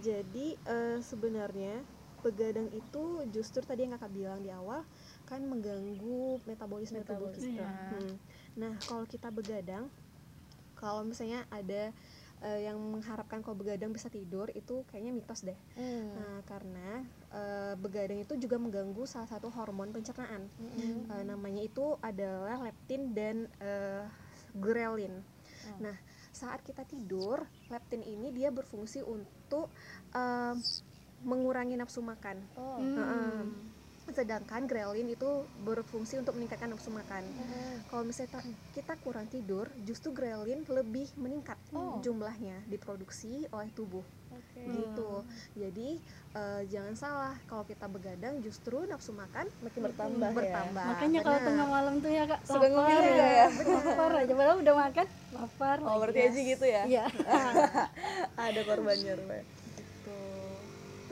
Jadi 0.00 0.46
eh, 0.56 0.98
sebenarnya 1.04 1.74
begadang 2.22 2.70
itu 2.70 3.02
justru 3.34 3.60
tadi 3.60 3.84
yang 3.84 3.98
kakak 3.98 4.12
bilang 4.14 4.40
di 4.40 4.50
awal 4.54 4.86
kan 5.26 5.42
mengganggu 5.42 6.38
metabolisme 6.46 7.02
tubuh 7.02 7.30
Metabolisme. 7.34 7.58
kita. 7.58 7.66
Iya. 7.66 7.70
Hmm. 7.98 8.14
Nah 8.56 8.72
kalau 8.86 9.04
kita 9.04 9.28
begadang, 9.28 9.84
kalau 10.78 11.02
misalnya 11.02 11.42
ada 11.50 11.90
eh, 12.42 12.60
yang 12.66 12.78
mengharapkan 12.78 13.42
kalau 13.42 13.54
begadang 13.54 13.90
bisa 13.90 14.06
tidur 14.10 14.50
itu 14.54 14.82
kayaknya 14.90 15.12
mitos 15.14 15.42
deh. 15.42 15.58
Hmm. 15.74 16.14
Nah 16.14 16.34
karena 16.46 16.88
eh, 17.30 17.74
begadang 17.76 18.22
itu 18.22 18.34
juga 18.38 18.58
mengganggu 18.58 19.02
salah 19.04 19.30
satu 19.30 19.50
hormon 19.50 19.90
pencernaan. 19.90 20.46
Eh, 21.10 21.24
namanya 21.26 21.62
itu 21.62 21.98
adalah 22.00 22.62
leptin 22.62 23.14
dan 23.14 23.50
eh, 23.58 24.06
ghrelin. 24.54 25.22
Nah, 25.78 25.94
saat 26.34 26.60
kita 26.66 26.82
tidur, 26.82 27.38
leptin 27.70 28.02
ini 28.02 28.34
dia 28.34 28.50
berfungsi 28.50 28.98
untuk 29.06 29.70
em, 30.10 30.58
mengurangi 31.22 31.74
nafsu 31.74 32.00
makan. 32.00 32.42
oh 32.54 32.78
Heeh. 32.78 33.42
Sedangkan 34.02 34.66
ghrelin 34.66 35.06
itu 35.08 35.30
berfungsi 35.56 36.18
untuk 36.18 36.34
meningkatkan 36.34 36.68
nafsu 36.68 36.90
makan. 36.90 37.22
Kalau 37.86 38.02
misalnya 38.02 38.34
ta- 38.34 38.46
kita 38.70 38.98
kurang 38.98 39.24
tidur, 39.26 39.70
justru 39.78 40.10
ghrelin 40.10 40.66
lebih 40.66 41.06
meningkat 41.14 41.54
Oh. 41.70 42.02
jumlahnya 42.02 42.66
diproduksi 42.66 43.46
oleh 43.48 43.70
tubuh 43.70 44.02
oke 44.28 44.64
gitu. 44.66 45.10
Jadi 45.54 45.88
eh, 46.34 46.62
jangan 46.66 46.94
salah 46.94 47.34
kalau 47.46 47.62
kita 47.62 47.86
begadang 47.86 48.42
justru 48.42 48.82
nafsu 48.84 49.14
makan 49.14 49.46
makin 49.60 49.80
bertambah, 49.82 50.28
ya 50.28 50.36
bertambah. 50.36 50.84
makanya 50.84 51.20
kalau 51.22 51.38
tengah 51.40 51.66
malam 51.66 51.94
tuh 52.00 52.10
ya 52.10 52.24
kak 52.26 52.40
Suka 52.42 52.66
lapar 52.66 53.00
juga 53.00 53.24
ya? 53.24 53.46
lapar 53.78 54.10
aja 54.18 54.32
padahal 54.34 54.58
udah 54.60 54.74
makan 54.76 55.06
lapar 55.30 55.76
oh 55.78 55.86
lagi. 55.86 56.00
berarti 56.02 56.20
aja 56.26 56.40
gitu 56.42 56.64
ya 56.66 56.82
iya 56.84 57.04
ada 58.50 58.60
korbannya 58.62 59.14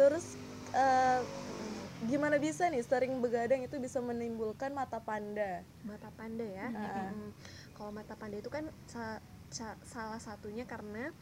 terus 0.01 0.33
eh, 0.73 1.21
gimana 2.03 2.41
bisa 2.41 2.65
nih 2.67 2.81
sering 2.81 3.21
begadang 3.21 3.61
itu 3.61 3.77
bisa 3.77 4.01
menimbulkan 4.01 4.73
mata 4.73 4.97
panda 4.99 5.61
mata 5.85 6.09
panda 6.11 6.47
ya. 6.47 6.73
Ah. 6.73 7.13
Mm. 7.13 7.31
Kalau 7.77 7.93
mata 7.93 8.17
panda 8.17 8.37
itu 8.37 8.49
kan 8.49 8.65
sa- 8.87 9.21
sa- 9.51 9.77
salah 9.85 10.17
satunya 10.17 10.65
karena 10.65 11.13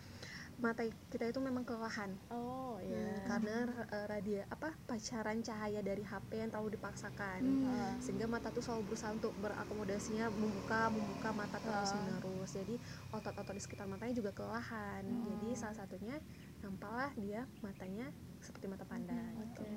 mata 0.58 0.82
kita 1.08 1.22
itu 1.24 1.38
memang 1.38 1.62
kelelahan. 1.62 2.10
oh 2.30 2.58
Hmm, 2.78 3.26
karena 3.26 3.56
eh, 3.90 4.06
radia 4.06 4.42
apa 4.48 4.70
pacaran 4.86 5.38
cahaya 5.38 5.82
dari 5.82 6.00
HP 6.00 6.30
yang 6.36 6.48
terlalu 6.48 6.74
dipaksakan. 6.74 7.40
Ah. 7.64 7.94
Sehingga 7.98 8.26
mata 8.26 8.48
tuh 8.48 8.62
selalu 8.62 8.86
berusaha 8.86 9.10
untuk 9.12 9.34
berakomodasinya 9.36 10.30
membuka 10.32 10.86
membuka 10.88 11.30
mata 11.32 11.58
terus 11.58 11.90
Ah. 11.90 11.98
menerus. 12.00 12.50
Jadi 12.52 12.74
otot-otot 13.10 13.50
di 13.50 13.60
sekitar 13.60 13.86
matanya 13.86 14.14
juga 14.14 14.30
kelelahan. 14.30 15.02
Jadi 15.02 15.48
salah 15.54 15.76
satunya 15.76 16.16
nampaklah 16.60 17.10
dia 17.14 17.42
matanya 17.58 18.06
seperti 18.38 18.66
mata 18.66 18.84
panda 18.84 19.14
gitu. 19.14 19.62
Oke. 19.62 19.70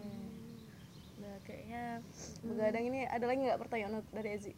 Nah, 1.18 1.36
kayaknya 1.44 1.84
begadang 2.42 2.86
ini 2.86 3.00
ada 3.06 3.26
lagi 3.26 3.40
nggak 3.42 3.60
pertanyaan 3.60 4.02
dari 4.10 4.30
Ezi? 4.32 4.54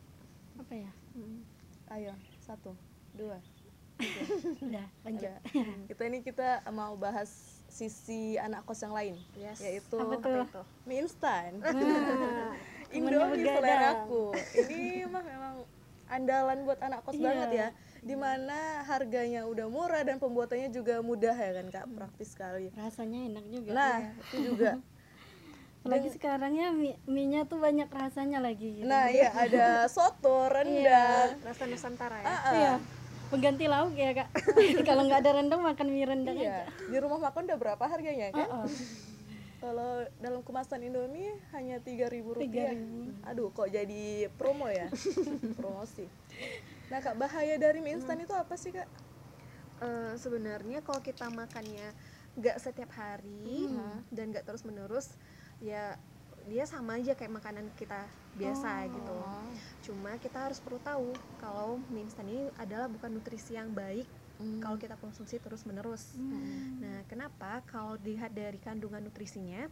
apa 0.54 0.74
ya 0.76 0.92
Hmm. 1.14 1.42
Ayo, 1.90 2.14
satu, 2.40 2.74
dua. 3.12 3.38
udah 4.66 4.88
lanjut 5.04 5.30
Ada. 5.30 5.34
Kita 5.86 6.02
ini 6.04 6.20
kita 6.20 6.50
mau 6.70 6.96
bahas 6.96 7.30
sisi 7.68 8.34
anak 8.36 8.64
kos 8.64 8.82
yang 8.82 8.92
lain, 8.92 9.14
Yes. 9.36 9.62
yaitu 9.62 9.94
Apa 9.96 10.18
tuh? 10.18 10.66
mie 10.84 11.02
instan. 11.02 11.62
Nah, 11.62 12.54
Indomie 12.98 13.42
begadang. 13.42 13.58
seleraku. 13.60 14.24
Ini 14.60 14.82
mah 15.06 15.22
memang 15.22 15.54
andalan 16.14 16.62
buat 16.62 16.80
anak 16.80 17.02
kos 17.02 17.14
Iya. 17.14 17.26
banget 17.26 17.50
ya. 17.52 17.68
Di 18.00 18.16
mana 18.16 18.58
harganya 18.84 19.44
udah 19.44 19.66
murah 19.66 20.02
dan 20.02 20.18
pembuatannya 20.18 20.70
juga 20.70 21.00
mudah 21.00 21.34
ya 21.34 21.52
kan 21.54 21.66
kak, 21.70 21.86
praktis 21.90 22.30
sekali. 22.32 22.68
rasanya 22.74 23.20
enak 23.28 23.46
juga 23.48 23.70
Nah, 23.72 23.98
itu 24.30 24.38
juga. 24.46 24.72
apalagi 25.84 26.10
sekarang 26.12 26.56
ya 26.56 26.72
mie 26.72 26.96
nya 27.28 27.44
tuh 27.44 27.60
banyak 27.60 27.92
rasanya 27.92 28.40
lagi 28.40 28.80
gitu. 28.80 28.88
Nah, 28.88 29.10
iya 29.10 29.28
ada 29.30 29.84
soto, 29.86 30.48
rendang. 30.48 31.36
Rasa 31.42 31.64
Nusantara 31.66 32.18
ya. 32.20 32.26
Ah, 32.26 32.32
ah. 32.32 32.54
Iya. 32.54 32.74
pengganti 33.26 33.66
lauk 33.66 33.98
ya 33.98 34.14
kak 34.14 34.30
kalau 34.88 35.10
nggak 35.10 35.26
ada 35.26 35.32
rendang 35.34 35.60
makan 35.60 35.88
mie 35.90 36.06
rendang 36.06 36.38
Iya. 36.38 36.70
aja 36.70 36.86
Di 36.86 36.98
rumah 37.02 37.18
makan 37.20 37.50
udah 37.50 37.58
berapa 37.58 37.84
harganya 37.84 38.30
kan? 38.30 38.46
Oh, 38.48 38.62
oh. 38.62 38.68
Kalau 39.64 40.04
dalam 40.20 40.44
kemasan 40.44 40.84
Indomie 40.84 41.32
hanya 41.56 41.80
tiga 41.80 42.12
ribu 42.12 42.36
rupiah. 42.36 42.76
3.000. 42.76 43.32
Aduh, 43.32 43.48
kok 43.56 43.72
jadi 43.72 44.28
promo 44.36 44.68
ya? 44.68 44.92
Promosi. 45.60 46.04
Nah, 46.92 47.00
kak 47.00 47.16
bahaya 47.16 47.56
dari 47.56 47.80
mie 47.80 47.96
instan 47.96 48.20
itu 48.20 48.36
apa 48.36 48.60
sih 48.60 48.76
kak? 48.76 48.92
Eh, 49.80 50.14
sebenarnya 50.20 50.84
kalau 50.84 51.00
kita 51.00 51.32
makannya 51.32 51.96
nggak 52.40 52.58
setiap 52.60 52.92
hari 52.98 53.70
dan 54.10 54.34
nggak 54.34 54.44
terus 54.44 54.66
menerus 54.66 55.14
ya 55.62 55.96
dia 56.50 56.66
sama 56.66 56.98
aja 56.98 57.14
kayak 57.14 57.40
makanan 57.40 57.70
kita 57.78 58.10
biasa 58.34 58.90
gitu 58.90 59.18
cuma 59.86 60.18
kita 60.18 60.50
harus 60.50 60.58
perlu 60.58 60.82
tahu 60.82 61.14
kalau 61.38 61.78
mie 61.94 62.10
instan 62.10 62.26
ini 62.26 62.50
adalah 62.58 62.90
bukan 62.90 63.14
nutrisi 63.14 63.54
yang 63.54 63.70
baik 63.70 64.10
kalau 64.60 64.78
kita 64.78 64.96
konsumsi 64.98 65.38
terus 65.38 65.64
menerus 65.64 66.16
nah 66.80 67.00
kenapa? 67.08 67.62
Kalau 67.66 67.96
dilihat 67.96 68.32
dari 68.32 68.60
kandungan 68.60 69.02
nutrisinya 69.02 69.68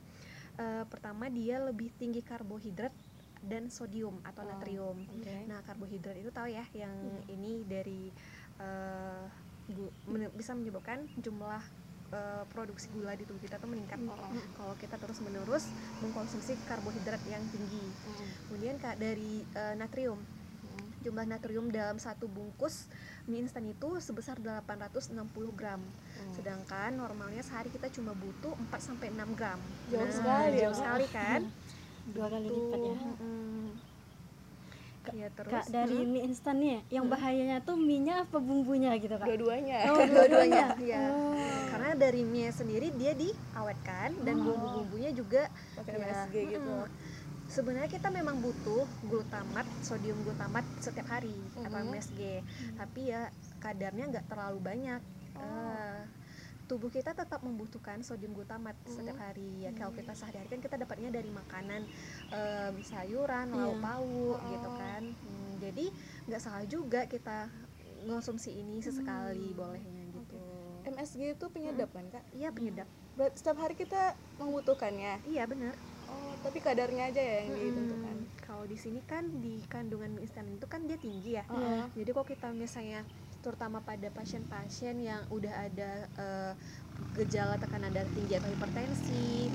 eh, 0.58 0.84
pertama 0.88 1.28
dia 1.28 1.60
lebih 1.60 1.92
tinggi 1.96 2.22
karbohidrat 2.22 2.92
dan 3.42 3.74
sodium 3.74 4.22
atau 4.22 4.46
natrium. 4.46 5.02
Oke. 5.18 5.34
Nah, 5.50 5.66
karbohidrat 5.66 6.14
itu 6.14 6.30
tahu 6.30 6.46
ya 6.46 6.62
yang 6.78 6.94
ini 7.26 7.66
dari 7.66 8.14
gu- 9.72 9.96
men- 10.06 10.30
bisa 10.38 10.54
menyebabkan 10.54 11.10
jumlah 11.18 11.64
eh, 12.12 12.44
produksi 12.52 12.92
gula 12.92 13.16
di 13.16 13.26
tubuh 13.26 13.42
kita 13.42 13.58
tuh 13.58 13.66
meningkat. 13.66 13.98
Kalau 14.54 14.76
kita 14.78 15.00
terus-menerus 15.00 15.72
mengkonsumsi 16.04 16.54
karbohidrat 16.68 17.24
yang 17.26 17.42
tinggi. 17.50 17.82
Kemudian 18.46 18.78
Kak 18.78 19.00
dari 19.00 19.42
eh, 19.56 19.74
natrium. 19.74 20.20
Jumlah 21.02 21.26
natrium 21.26 21.74
dalam 21.74 21.98
satu 21.98 22.30
bungkus 22.30 22.86
mie 23.24 23.40
instan 23.40 23.66
itu 23.66 23.90
sebesar 23.98 24.38
860 24.38 25.14
gram. 25.52 25.82
Sedangkan 26.32 26.96
normalnya 26.96 27.42
sehari 27.42 27.70
kita 27.70 27.90
cuma 27.90 28.14
butuh 28.14 28.54
4 28.70 28.82
sampai 28.84 29.10
6 29.10 29.34
gram. 29.34 29.60
Jauh 29.88 30.02
Nah, 30.02 30.12
sekali 30.12 30.50
ya, 30.52 30.62
jauh 30.62 30.72
Kak. 30.72 30.80
sekali 30.80 31.06
kan? 31.08 31.42
dua 32.12 32.26
kali 32.28 32.48
lipat 32.48 32.80
ya 32.82 32.96
Mm-mm. 32.98 33.66
Ya 35.12 35.28
terus 35.30 35.50
kak 35.52 35.66
dari 35.68 35.98
mie 36.00 36.24
instan 36.24 36.56
nih 36.58 36.70
ya, 36.72 36.82
yang 36.94 37.06
bahayanya 37.08 37.58
tuh 37.60 37.74
mie 37.74 37.98
nya 38.00 38.22
apa 38.22 38.38
bumbunya 38.38 38.94
gitu 38.96 39.10
kak 39.12 39.26
Dua-duanya. 39.28 39.90
oh 39.90 39.98
dua-duanya 40.12 40.78
ya 40.78 41.02
Oh. 41.10 41.34
karena 41.68 41.92
dari 41.96 42.22
mie 42.24 42.50
sendiri 42.50 42.90
dia 42.92 43.14
diawetkan 43.14 44.14
dan 44.20 44.36
bumbu-bumbunya 44.40 45.10
juga 45.10 45.50
Pakai 45.74 45.94
ya, 45.96 46.06
MSG 46.06 46.36
gitu. 46.52 46.62
mm-mm. 46.62 47.41
Sebenarnya 47.52 47.92
kita 47.92 48.08
memang 48.08 48.40
butuh 48.40 48.88
glutamat 49.04 49.68
sodium 49.84 50.16
glutamat 50.24 50.64
setiap 50.80 51.12
hari 51.12 51.36
atau 51.60 51.84
MSG 51.84 52.40
tapi 52.74 53.12
ya 53.12 53.28
kadarnya 53.60 54.08
nggak 54.08 54.26
terlalu 54.26 54.60
banyak. 54.60 55.02
Eh, 55.36 56.00
tubuh 56.66 56.88
kita 56.88 57.12
tetap 57.12 57.44
membutuhkan 57.44 58.00
sodium 58.00 58.32
glutamat 58.32 58.74
setiap 58.88 59.20
hari. 59.20 59.68
Ya 59.68 59.76
kalau 59.76 59.92
kita 59.92 60.16
sehari-hari 60.16 60.48
kan 60.48 60.62
kita 60.64 60.80
dapatnya 60.80 61.12
dari 61.12 61.28
makanan 61.28 61.84
em, 62.32 62.76
sayuran 62.82 63.52
lauk 63.52 63.76
Iya. 63.76 63.84
pauk 63.84 64.40
gitu 64.48 64.70
kan. 64.72 65.04
Hmm, 65.12 65.52
jadi 65.60 65.86
nggak 66.32 66.42
salah 66.42 66.64
juga 66.64 67.04
kita 67.06 67.52
ngonsumsi 68.02 68.56
ini 68.56 68.80
sesekali 68.80 69.52
bolehnya 69.52 70.08
gitu. 70.10 70.40
MSG 70.82 71.38
itu 71.38 71.46
penyedap 71.52 71.92
kan 71.92 72.08
kak? 72.08 72.24
iya 72.32 72.50
penyedap. 72.50 72.88
Setiap 73.36 73.60
hari 73.60 73.76
kita 73.76 74.16
membutuhkannya. 74.40 75.22
iya 75.28 75.44
benar. 75.46 75.76
Oh, 75.76 75.91
tapi 76.42 76.58
kadarnya 76.60 77.14
aja 77.14 77.22
ya 77.22 77.40
yang 77.46 77.58
ditentukan. 77.58 78.16
Hmm, 78.18 78.30
kalau 78.42 78.66
di 78.66 78.78
sini 78.78 79.00
kan 79.06 79.30
di 79.42 79.62
kandungan 79.70 80.18
mie 80.18 80.26
instan 80.26 80.50
itu 80.50 80.66
kan 80.66 80.86
dia 80.90 80.98
tinggi 80.98 81.38
ya. 81.38 81.46
Iya. 81.48 81.90
jadi 81.94 82.10
kalau 82.14 82.28
kita 82.28 82.48
misalnya 82.54 83.02
terutama 83.42 83.82
pada 83.82 84.06
pasien-pasien 84.14 85.02
yang 85.02 85.22
udah 85.34 85.54
ada 85.66 85.92
eh, 86.06 86.54
gejala 87.18 87.58
tekanan 87.58 87.90
darah 87.90 88.10
tinggi 88.14 88.38
atau 88.38 88.50
hipertensi 88.54 89.50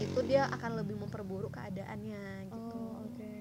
itu 0.00 0.20
dia 0.24 0.46
akan 0.48 0.80
lebih 0.80 0.96
memperburuk 0.96 1.52
keadaannya 1.58 2.48
gitu. 2.48 2.78
Oh, 2.78 3.04
oke. 3.04 3.34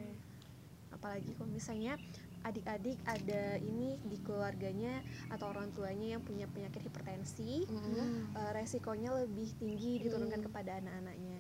apalagi 0.91 1.31
kalau 1.37 1.47
misalnya 1.47 1.95
adik-adik 2.43 2.95
ada 3.03 3.59
ini 3.59 3.99
di 4.03 4.17
keluarganya 4.23 5.03
atau 5.27 5.51
orang 5.51 5.71
tuanya 5.75 6.15
yang 6.15 6.23
punya 6.23 6.47
penyakit 6.47 6.87
hipertensi 6.87 7.67
eh, 7.67 8.51
resikonya 8.55 9.11
lebih 9.23 9.53
tinggi 9.59 9.99
diturunkan 10.07 10.43
kepada 10.47 10.79
anak-anaknya 10.79 11.38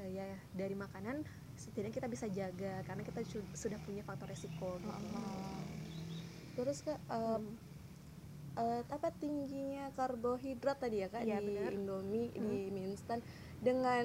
eh, 0.00 0.10
ya 0.16 0.24
dari 0.50 0.72
makanan 0.74 1.20
setidaknya 1.54 1.92
kita 1.94 2.08
bisa 2.08 2.26
jaga 2.26 2.80
karena 2.82 3.02
kita 3.02 3.20
su- 3.22 3.52
sudah 3.52 3.76
punya 3.78 4.00
faktor 4.00 4.26
resiko 4.26 4.76
gitu. 4.76 5.04
Terus 6.56 6.78
kak 6.80 6.98
em, 7.06 7.44
eh, 8.56 8.82
apa 8.86 9.08
tingginya 9.14 9.92
karbohidrat 9.94 10.76
tadi 10.76 11.00
ya 11.00 11.08
kak 11.08 11.22
Iya, 11.22 11.38
di 11.38 11.46
benar. 11.46 11.70
Indomie 11.70 12.32
di 12.32 12.40
mie 12.68 12.88
instan 12.88 13.20
dengan 13.60 14.04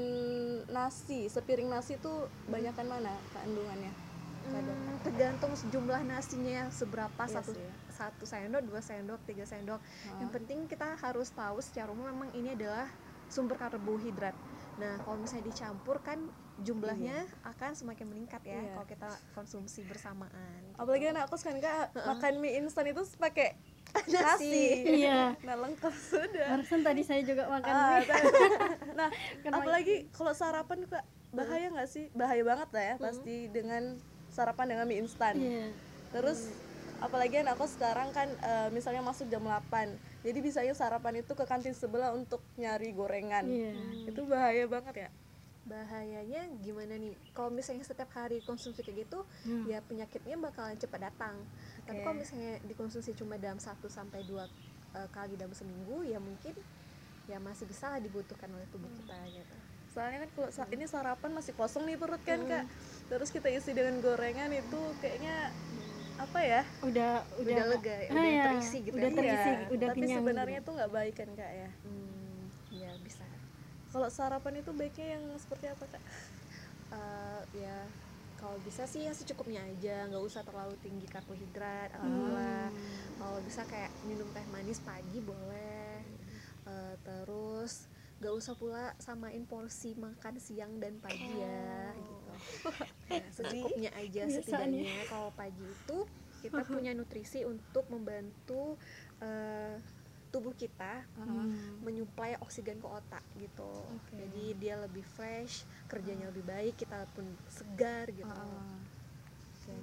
nasi 0.67 1.27
sepiring 1.27 1.71
nasi 1.71 1.95
tuh 1.97 2.27
banyakan 2.45 2.87
mana 2.89 3.13
kandungannya? 3.31 3.93
Hmm, 4.45 4.61
tergantung 5.01 5.49
jumlah 5.65 6.05
nasinya 6.05 6.69
seberapa 6.69 7.17
Iya 7.17 7.41
satu 7.41 7.51
ya. 7.57 7.71
satu 7.89 8.23
sendok 8.23 8.61
dua 8.61 8.77
sendok 8.77 9.17
tiga 9.25 9.41
sendok 9.41 9.81
Ah. 9.81 10.21
yang 10.21 10.29
penting 10.29 10.69
kita 10.69 10.93
harus 11.01 11.33
tahu 11.33 11.57
secara 11.57 11.89
umum 11.89 12.05
memang 12.05 12.29
ini 12.29 12.53
adalah 12.53 12.85
sumber 13.25 13.57
karbohidrat 13.57 14.37
nah 14.75 14.99
kalau 14.99 15.15
misalnya 15.15 15.45
dicampur 15.45 15.97
kan 15.99 16.19
jumlahnya 16.57 17.23
akan 17.43 17.71
semakin 17.71 18.07
meningkat 18.07 18.39
ya 18.43 18.55
Iya. 18.57 18.71
kalau 18.73 18.87
kita 18.87 19.07
konsumsi 19.31 19.83
bersamaan 19.83 20.31
gitu. 20.61 20.75
Apalagi 20.75 21.05
anak 21.09 21.27
aku 21.27 21.35
kan 21.37 21.59
kak 21.59 21.91
makan 21.97 22.33
mie 22.39 22.55
instan 22.57 22.87
itu 22.87 23.03
pakai 23.15 23.55
Nasi. 24.07 24.15
nasi. 24.15 24.67
Iya. 25.03 25.35
Nah 25.47 25.55
lengkap 25.57 25.91
sudah. 25.91 26.47
Barusan 26.53 26.79
tadi 26.81 27.01
saya 27.01 27.21
juga 27.21 27.47
makan 27.47 27.69
Ah, 27.69 27.99
mie. 27.99 28.07
nah, 28.99 29.09
Karena- 29.39 29.57
apalagi 29.57 29.95
kalau 30.11 30.31
sarapan 30.31 30.83
kak 30.85 31.03
bahaya 31.31 31.67
nggak 31.69 31.89
sih? 31.89 32.07
Bahaya 32.11 32.43
banget 32.43 32.69
lah 32.71 32.83
ya 32.85 32.95
pasti 32.97 33.35
dengan 33.47 33.99
sarapan 34.27 34.65
dengan 34.69 34.85
mie 34.85 34.99
instan. 34.99 35.35
Iya. 35.35 35.71
Terus 36.11 36.51
apalagi 36.97 37.35
anak 37.37 37.55
aku 37.55 37.67
sekarang 37.69 38.11
kan 38.11 38.27
eh, 38.31 38.67
misalnya 38.71 38.99
masuk 38.99 39.27
jam 39.27 39.43
8 39.43 39.91
jadi 40.25 40.39
bisanya 40.39 40.73
sarapan 40.73 41.21
itu 41.21 41.31
ke 41.31 41.45
kantin 41.45 41.71
sebelah 41.71 42.09
untuk 42.11 42.41
nyari 42.55 42.89
gorengan. 42.91 43.45
Iya. 43.45 43.77
Itu 44.03 44.25
bahaya 44.25 44.65
banget 44.65 44.95
ya. 44.99 45.09
bahayanya 45.65 46.45
gimana 46.59 46.93
nih 46.93 47.17
kalau 47.31 47.49
misalnya 47.49 47.81
setiap 47.81 48.13
hari 48.13 48.37
konsumsi 48.39 48.79
kayak 48.79 49.01
gitu 49.01 49.25
Hmm. 49.41 49.65
ya 49.65 49.81
penyakitnya 49.81 50.37
bakalan 50.37 50.77
cepat 50.77 51.09
datang 51.09 51.41
tapi 51.81 51.97
Oke. 51.97 52.05
kalau 52.05 52.15
misalnya 52.15 52.61
dikonsumsi 52.63 53.11
cuma 53.13 53.33
dalam 53.35 53.57
1 53.57 53.65
sampai 53.87 54.21
dua 54.23 54.45
eh, 54.93 55.09
kali 55.09 55.33
dalam 55.33 55.49
seminggu 55.51 56.05
ya 56.05 56.17
mungkin 56.19 56.53
ya 57.25 57.37
masih 57.39 57.65
bisa 57.65 57.89
lah 57.89 57.97
dibutuhkan 57.97 58.45
oleh 58.47 58.69
tubuh 58.69 58.85
kita 58.91 59.17
gitu 59.27 59.55
Soalnya 59.89 60.17
kan 60.21 60.29
kalau 60.35 60.49
sa- 60.51 60.69
ini 60.69 60.85
sarapan 60.85 61.31
masih 61.33 61.55
kosong 61.55 61.83
nih 61.85 61.95
perut 61.95 62.19
kan 62.21 62.43
kak. 62.43 62.67
Terus 63.07 63.31
kita 63.31 63.47
isi 63.47 63.71
dengan 63.71 63.95
gorengan 63.97 64.51
itu 64.51 64.75
kayaknya 64.99 65.49
apa 66.15 66.39
ya? 66.41 66.61
Udah 66.83 67.11
udah 67.41 67.55
Udah 67.55 67.65
lega 67.75 67.95
ya, 67.99 68.07
Ah, 68.07 68.13
udah 68.15 68.31
iya. 68.31 68.43
terisi 68.47 68.77
gitu 68.87 68.95
Udah 68.95 69.09
ya. 69.09 69.15
terisi, 69.19 69.49
Iya, 69.51 69.67
udah 69.75 69.87
Tapi 69.91 69.99
kenyang. 69.99 70.19
sebenarnya 70.23 70.57
itu 70.63 70.71
nggak 70.71 70.91
baik 70.93 71.13
kan 71.15 71.29
kak 71.35 71.51
ya. 71.51 71.69
hmm, 71.83 72.39
ya 72.71 72.91
bisa 73.03 73.23
Kalau 73.91 74.07
sarapan 74.11 74.59
itu 74.59 74.71
baiknya 74.75 75.07
yang 75.15 75.23
seperti 75.39 75.65
apa 75.71 75.85
kak? 75.87 76.03
Eh, 76.93 77.41
ya 77.63 77.77
kalau 78.35 78.59
bisa 78.61 78.83
sih 78.85 79.07
yang 79.07 79.15
secukupnya 79.15 79.63
aja 79.63 80.05
nggak 80.11 80.21
usah 80.21 80.43
terlalu 80.43 80.75
tinggi 80.83 81.07
karbohidrat 81.07 81.89
atau 81.95 82.05
gula 82.07 82.67
kalau 83.17 83.39
bisa 83.41 83.63
kayak 83.65 83.89
minum 84.03 84.27
teh 84.35 84.45
manis 84.51 84.79
pagi 84.79 85.19
boleh 85.23 86.03
Eh, 86.65 86.95
terus 87.05 87.85
nggak 88.15 88.33
usah 88.33 88.55
pula 88.55 88.95
samain 88.95 89.43
porsi 89.43 89.91
makan 89.93 90.39
siang 90.39 90.79
dan 90.79 90.95
pagi 90.99 91.19
ya 91.35 91.91
gitu. 91.93 92.31
Ya, 93.11 93.23
secukupnya 93.35 93.91
aja 93.93 94.21
setidaknya 94.31 94.95
kalau 95.05 95.29
pagi 95.35 95.61
itu 95.61 95.97
kita 96.41 96.61
punya 96.71 96.91
nutrisi 96.93 97.43
untuk 97.43 97.85
membantu 97.89 98.79
eh, 99.19 99.77
tubuh 100.31 100.51
kita 100.51 101.07
Hmm. 101.15 101.79
menyuplai 101.79 102.35
oksigen 102.39 102.77
ke 102.77 102.87
otak 102.87 103.23
gitu. 103.35 103.71
Jadi 104.11 104.43
dia 104.59 104.75
lebih 104.77 105.03
fresh 105.03 105.63
kerjanya 105.87 106.27
lebih 106.27 106.43
baik 106.43 106.75
kita 106.75 107.07
pun 107.15 107.23
segar 107.47 108.11
gitu. 108.11 108.27
Oke. 108.27 109.75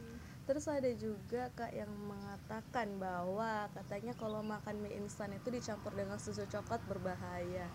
Terus 0.43 0.67
ada 0.67 0.91
juga 0.99 1.47
kak 1.55 1.71
yang 1.71 1.89
mengatakan 1.89 2.99
bahwa 2.99 3.71
katanya 3.79 4.13
kalau 4.19 4.43
makan 4.43 4.75
mie 4.83 4.99
instan 4.99 5.31
itu 5.33 5.49
dicampur 5.55 5.95
dengan 5.95 6.19
susu 6.19 6.43
coklat 6.51 6.83
berbahaya. 6.91 7.67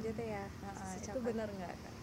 gitu 0.00 0.22
ya 0.22 0.44
Nah, 0.62 0.94
itu 0.96 1.18
benar 1.18 1.48
nggak 1.50 1.72
kak? 1.72 1.94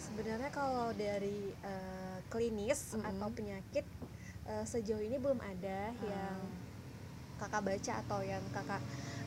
sebenarnya 0.00 0.50
kalau 0.50 0.90
dari 0.94 1.52
eh, 1.52 2.18
klinis 2.32 2.94
Mm-mm. 2.94 3.04
atau 3.04 3.28
penyakit 3.30 3.84
eh, 4.48 4.64
sejauh 4.64 5.02
ini 5.02 5.18
belum 5.20 5.38
ada 5.38 5.92
yang 6.02 6.36
kakak 7.36 7.62
baca 7.66 7.92
atau 8.06 8.20
yang 8.24 8.42
kakak 8.52 8.82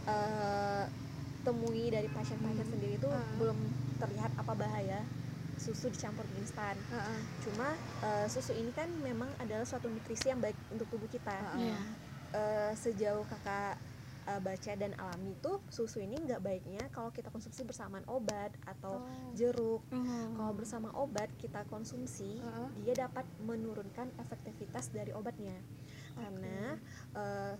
eh, 0.07 0.85
temui 1.43 1.91
dari 1.91 2.07
pasien-pasien 2.09 2.67
sendiri 2.67 2.95
itu 2.95 3.09
belum 3.37 3.57
terlihat 3.99 4.31
apa 4.39 4.53
bahaya 4.55 5.03
susu 5.63 5.87
dicampur 5.87 6.27
mie 6.35 6.43
instan. 6.43 6.75
Cuma 7.47 7.71
eh, 8.03 8.27
susu 8.27 8.51
ini 8.51 8.75
kan 8.75 8.91
memang 8.99 9.31
adalah 9.39 9.63
suatu 9.63 9.87
nutrisi 9.87 10.27
yang 10.27 10.43
baik 10.43 10.59
untuk 10.75 10.91
tubuh 10.91 11.07
kita. 11.07 11.55
Iya. 11.55 11.79
Eh, 12.35 12.71
sejauh 12.75 13.23
kakak 13.31 13.79
eh, 14.27 14.41
baca 14.43 14.71
dan 14.75 14.91
alami 14.99 15.39
tuh 15.39 15.63
susu 15.71 16.03
ini 16.03 16.19
nggak 16.19 16.43
baiknya 16.43 16.83
kalau 16.91 17.15
kita 17.15 17.31
konsumsi 17.31 17.63
bersamaan 17.63 18.03
obat 18.11 18.51
atau 18.67 19.07
jeruk. 19.39 19.87
Oh. 19.87 20.27
kalau 20.35 20.51
bersama 20.51 20.91
obat 20.99 21.31
kita 21.39 21.63
konsumsi 21.71 22.43
Heeh. 22.43 22.67
dia 22.83 23.07
dapat 23.07 23.23
menurunkan 23.39 24.11
efektivitas 24.19 24.91
dari 24.91 25.15
obatnya. 25.15 25.55
Karena 26.19 26.75
eh, 27.15 27.55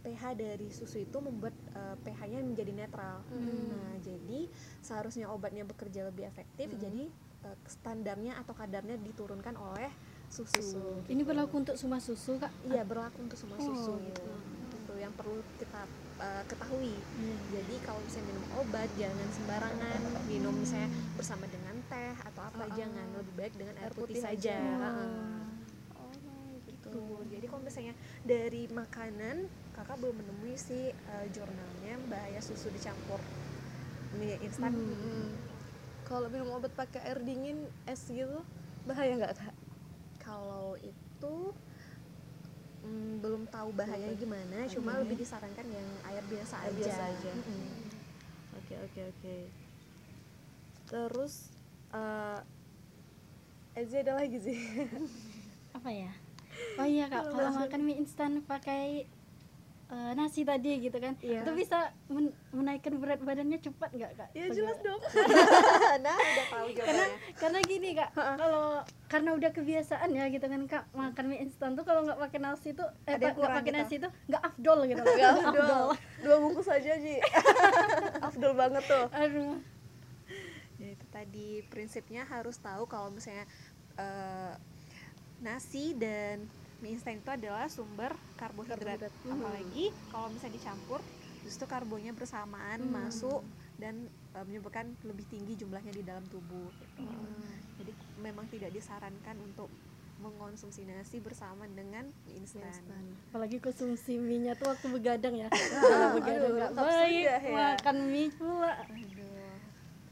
pH 0.00 0.22
dari 0.32 0.68
susu 0.72 1.02
itu 1.02 1.18
membuat 1.20 1.52
eh, 1.74 1.96
pH-nya 2.06 2.40
menjadi 2.46 2.72
netral. 2.72 3.26
Nah 3.34 3.98
jadi 4.00 4.48
seharusnya 4.80 5.28
obatnya 5.28 5.66
bekerja 5.66 6.08
lebih 6.08 6.24
efektif 6.30 6.72
jadi 6.78 7.10
eh, 7.42 7.56
standarnya 7.64 8.36
atau 8.36 8.52
kadarnya 8.52 8.96
diturunkan 8.96 9.54
oleh 9.56 9.90
susu, 10.26 11.02
Ini 11.10 11.26
berlaku 11.26 11.58
untuk 11.58 11.74
semua 11.74 11.98
susu, 11.98 12.38
Kak? 12.38 12.52
iya 12.64 12.86
berlaku 12.86 13.26
untuk 13.26 13.34
semua 13.34 13.58
Oh, 13.58 13.66
susu 13.66 13.98
gitu. 14.00 14.22
itu 14.70 14.94
yang 14.96 15.10
perlu 15.12 15.42
kita 15.56 15.82
eh, 16.20 16.42
ketahui 16.46 16.94
Iya. 16.94 17.36
jadi 17.50 17.74
kalau 17.82 17.98
misalnya 18.00 18.26
minum 18.28 18.46
obat 18.56 18.88
jangan 18.94 19.28
sembarangan 19.32 20.00
minum 20.24 20.54
misalnya 20.54 20.86
bersama 21.16 21.44
dengan 21.46 21.74
teh 21.86 22.14
atau 22.20 22.42
apa 22.44 22.64
jangan 22.72 23.06
lebih 23.16 23.34
baik 23.34 23.54
dengan 23.56 23.74
air, 23.76 23.90
putih, 23.90 24.14
putih 24.14 24.22
saja 24.22 24.54
aja. 24.54 24.76
Heeh. 24.78 25.42
Oh 25.96 26.12
gitu 26.62 26.94
jadi 27.26 27.44
kalau 27.46 27.62
misalnya 27.64 27.94
dari 28.22 28.62
makanan 28.68 29.36
kakak 29.72 29.96
belum 29.98 30.14
menemui 30.14 30.54
sih 30.54 30.92
eh, 30.92 31.26
jurnalnya 31.30 31.98
bahaya 32.06 32.38
susu 32.38 32.70
dicampur 32.70 33.18
mie 34.14 34.38
instan 34.40 34.70
Hmm. 34.70 35.49
Kalau 36.10 36.26
minum 36.26 36.50
obat 36.58 36.74
pakai 36.74 37.06
air 37.06 37.22
dingin 37.22 37.70
es 37.86 38.02
gitu 38.10 38.42
bahaya 38.82 39.14
nggak 39.14 39.38
kak? 39.38 39.54
kalau 40.30 40.78
itu 40.78 41.34
mm, 42.86 43.18
belum 43.18 43.42
tahu 43.50 43.74
bahayanya 43.74 44.14
gimana 44.14 44.68
cuma 44.70 45.00
lebih 45.02 45.18
disarankan 45.18 45.66
yang 45.66 45.88
air 46.06 46.24
biasa 46.30 46.54
Air 46.62 46.70
aja 46.70 46.78
biasa 46.78 47.02
aja. 47.10 47.32
Oke 48.60 48.74
oke 48.78 49.00
oke. 49.10 49.36
Terus 50.86 51.34
eh 51.90 52.40
Ezi 53.70 54.02
ada 54.02 54.18
lagi 54.18 54.38
sih. 54.38 54.58
Apa 55.78 55.94
ya? 55.94 56.10
Oh 56.74 56.82
iya, 56.82 57.06
Kak. 57.06 57.30
Kalau 57.30 57.54
makan 57.54 57.80
mie 57.86 58.02
instan 58.02 58.42
pakai 58.42 59.06
eh, 59.90 60.12
nasi 60.14 60.42
tadi 60.42 60.78
gitu 60.80 60.96
kan. 60.96 61.18
Iya. 61.18 61.42
Itu 61.42 61.52
bisa 61.52 61.90
men- 62.06 62.32
menaikkan 62.50 62.94
berat 62.96 63.18
badannya 63.20 63.58
cepat 63.58 63.90
nggak, 63.90 64.12
Kak? 64.14 64.28
ya 64.30 64.46
jelas 64.48 64.78
dong. 64.80 65.00
nah 66.06 66.14
udah 66.14 66.46
tahu 66.48 66.66
karena 66.70 67.04
jawabannya 67.04 67.08
karena 67.36 67.58
gini 67.64 67.88
kak 67.92 68.10
kalau 68.14 68.66
karena 69.08 69.30
udah 69.34 69.50
kebiasaan 69.50 70.10
ya 70.12 70.24
gitu 70.28 70.46
kan 70.46 70.62
kak 70.64 70.84
makan 70.92 71.24
mie 71.26 71.40
instan 71.42 71.74
tuh 71.74 71.82
kalau 71.82 72.06
nggak 72.06 72.20
pakai 72.20 72.38
nasi 72.38 72.70
tuh 72.72 72.86
eh 73.04 73.16
nggak 73.16 73.34
pakai 73.36 73.62
gitu. 73.66 73.76
nasi 73.76 73.94
tuh 73.98 74.10
nggak 74.28 74.42
afdol 74.44 74.78
gitu 74.86 75.00
loh 75.00 75.14
Gak 75.16 75.32
afdol. 75.40 75.88
Dua 76.22 76.36
bungkus 76.38 76.68
aja 76.68 76.92
Ji. 76.96 77.16
afdol 78.28 78.52
banget 78.54 78.84
tuh. 78.86 79.06
aduh 79.10 79.56
ya 80.76 80.88
itu 80.92 81.06
tadi 81.08 81.48
prinsipnya 81.68 82.24
harus 82.24 82.56
tahu 82.56 82.86
kalau 82.86 83.10
misalnya 83.10 83.44
eh, 83.96 84.54
nasi 85.40 85.92
dan 85.96 86.44
mie 86.80 86.92
instan 86.92 87.16
itu 87.16 87.28
adalah 87.28 87.68
sumber 87.68 88.10
karbohidrat, 88.34 88.80
Karbohidrat. 88.98 89.12
apalagi 89.26 89.84
kalau 90.08 90.28
misalnya 90.28 90.56
dicampur 90.56 91.00
justru 91.40 91.64
karbonya 91.64 92.12
bersamaan 92.12 92.84
masuk 92.86 93.40
dan 93.76 94.04
eh, 94.32 94.44
menyebabkan 94.44 94.88
lebih 95.02 95.24
tinggi 95.26 95.56
jumlahnya 95.56 95.90
di 95.90 96.00
dalam 96.00 96.24
tubuh 96.26 96.68
gitu. 96.74 97.04
jadi 97.78 97.92
memang 98.18 98.44
tidak 98.48 98.70
disarankan 98.70 99.36
untuk 99.40 99.68
mengonsumsi 100.20 100.84
nasi 100.84 101.16
bersamaan 101.16 101.72
dengan 101.72 102.04
mie 102.26 102.36
instan. 102.36 102.68
apalagi 103.28 103.56
konsumsi 103.56 104.16
mie 104.16 104.36
nya 104.38 104.52
tuh 104.52 104.68
waktu 104.68 104.86
begadang 104.90 105.32
ya 105.34 105.48
kalau 105.80 106.08
begadang 106.14 106.52
nggak 106.54 106.72
baik 106.76 107.24
ya. 107.24 107.38
makan 107.48 107.96
mie 108.06 108.28
pula. 108.30 108.74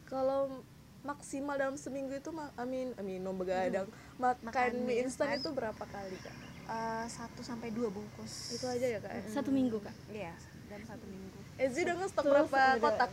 Kalau 0.04 0.64
maksimal 1.04 1.56
dalam 1.56 1.76
seminggu 1.76 2.12
itu 2.12 2.28
amin 2.56 2.96
amin 2.96 3.20
no 3.20 3.32
begadang 3.32 3.84
makan, 4.16 4.40
Makan 4.42 4.70
mie 4.80 4.84
mie 4.88 4.96
instan 5.04 5.28
instan. 5.28 5.40
itu 5.40 5.48
berapa 5.52 5.84
kali 5.84 6.16
kak? 6.18 6.34
Eh, 6.68 7.06
satu 7.08 7.40
sampai 7.40 7.68
dua 7.70 7.88
bungkus. 7.88 8.52
Itu 8.52 8.64
aja 8.64 8.86
ya 8.86 8.98
kak? 8.98 9.08
ya? 9.08 9.22
satu 9.30 9.48
minggu 9.48 9.80
kak 9.80 9.96
Iya, 10.08 10.36
dalam 10.68 10.84
satu 10.84 11.04
minggu. 11.04 11.38
Ezi 11.56 11.80
udah 11.82 11.96
ngestok 11.96 12.22
Terus 12.22 12.34
berapa 12.44 12.58
ada- 12.60 12.78
kotak? 12.78 13.10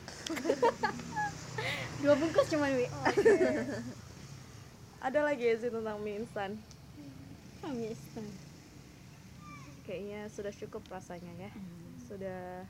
dua 2.04 2.14
bungkus 2.14 2.48
cuma 2.48 2.68
mie 2.68 2.92
ada 5.00 5.20
lagi 5.22 5.44
ya 5.44 5.56
sih 5.56 5.70
tentang 5.70 5.98
mie 6.00 6.20
instan 6.20 6.52
Kami 7.60 7.90
instan. 7.90 8.26
kayaknya 9.82 10.28
sudah 10.28 10.52
cukup 10.52 10.84
rasanya 10.88 11.32
ya 11.40 11.52
sudah 12.04 12.66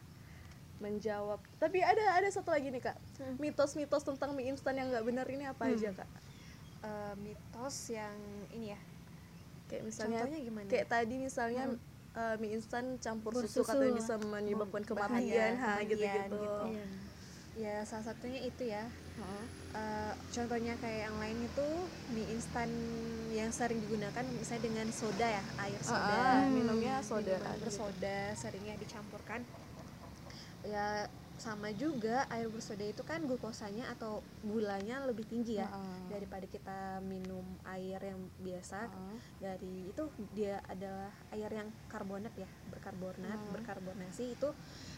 menjawab 0.78 1.40
tapi 1.58 1.80
ada 1.80 2.14
ada 2.14 2.28
satu 2.30 2.52
lagi 2.52 2.70
nih 2.70 2.84
kak 2.84 2.96
mitos-mitos 3.36 4.06
tentang 4.06 4.32
mie 4.32 4.48
instan 4.48 4.76
yang 4.76 4.88
nggak 4.90 5.04
benar 5.04 5.26
ini 5.26 5.44
apa 5.44 5.68
aja 5.68 5.92
kak 5.92 6.10
Eh, 6.78 7.14
mitos 7.18 7.90
yang 7.90 8.16
ini 8.52 8.70
ya 8.70 8.80
kayak 9.66 9.84
misalnya 9.84 10.20
Contohnya 10.22 10.40
gimana? 10.46 10.68
kayak 10.70 10.88
tadi 10.88 11.16
misalnya 11.18 11.64
eh, 12.16 12.36
mie 12.40 12.52
instan 12.56 12.86
campur 13.02 13.32
susu, 13.36 13.62
susu. 13.62 13.68
katanya 13.68 13.94
bisa 13.98 14.14
menyebabkan 14.22 14.84
kematian 14.86 15.52
ha 15.58 15.82
gitu-gitu. 15.84 16.38
gitu. 16.38 16.66
Iya. 16.72 16.88
ya 17.56 17.76
salah 17.88 18.12
satunya 18.12 18.44
itu 18.44 18.64
ya. 18.68 18.84
Heeh. 19.16 19.46
Eh, 19.76 20.14
contohnya 20.32 20.74
kayak 20.80 21.08
yang 21.12 21.16
lain 21.20 21.38
itu 21.44 21.68
mie 22.16 22.28
instan 22.36 22.70
yang 23.32 23.52
sering 23.52 23.80
digunakan 23.84 24.24
misalnya 24.36 24.64
dengan 24.64 24.88
soda 24.92 25.28
ya 25.28 25.44
air 25.60 25.82
soda. 25.84 26.16
Ah, 26.20 26.44
minumnya 26.48 27.00
soda. 27.04 27.36
minuman 27.36 27.60
bersoda 27.60 28.20
seringnya 28.36 28.76
dicampurkan. 28.80 29.44
Ya 30.64 31.08
sama 31.36 31.68
juga 31.70 32.24
air 32.28 32.48
bersoda 32.48 32.82
itu 32.82 33.04
kan 33.04 33.20
glukosanya 33.22 33.92
atau 33.92 34.20
gulanya 34.42 35.04
lebih 35.04 35.24
tinggi 35.24 35.60
ya 35.60 35.68
Heeh. 35.68 36.00
daripada 36.10 36.46
kita 36.46 36.78
minum 37.02 37.44
air 37.68 38.00
yang 38.02 38.20
biasa. 38.40 38.88
Heeh. 38.88 39.18
dari 39.36 39.92
itu 39.92 40.04
dia 40.32 40.64
adalah 40.66 41.12
air 41.30 41.52
yang 41.52 41.70
karbonat 41.86 42.32
ya 42.34 42.48
berkarbonat 42.68 43.36
berkarbonasi 43.52 44.34
itu 44.34 44.50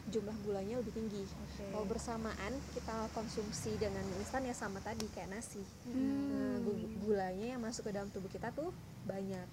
jumlah 0.07 0.37
gulanya 0.41 0.77
lebih 0.77 0.93
tinggi. 0.93 1.25
Kalau 1.57 1.83
bersamaan 1.83 2.53
kita 2.71 3.09
konsumsi 3.11 3.75
dengan 3.75 4.05
instan 4.15 4.45
ya 4.45 4.53
sama 4.53 4.79
tadi 4.79 5.09
kayak 5.09 5.33
nasi. 5.33 5.59
Nah, 5.89 6.61
gu- 6.61 6.95
gulanya 7.01 7.57
yang 7.57 7.61
masuk 7.61 7.89
ke 7.89 7.91
dalam 7.91 8.07
tubuh 8.07 8.29
kita 8.29 8.53
tuh 8.53 8.71
banyak 9.03 9.43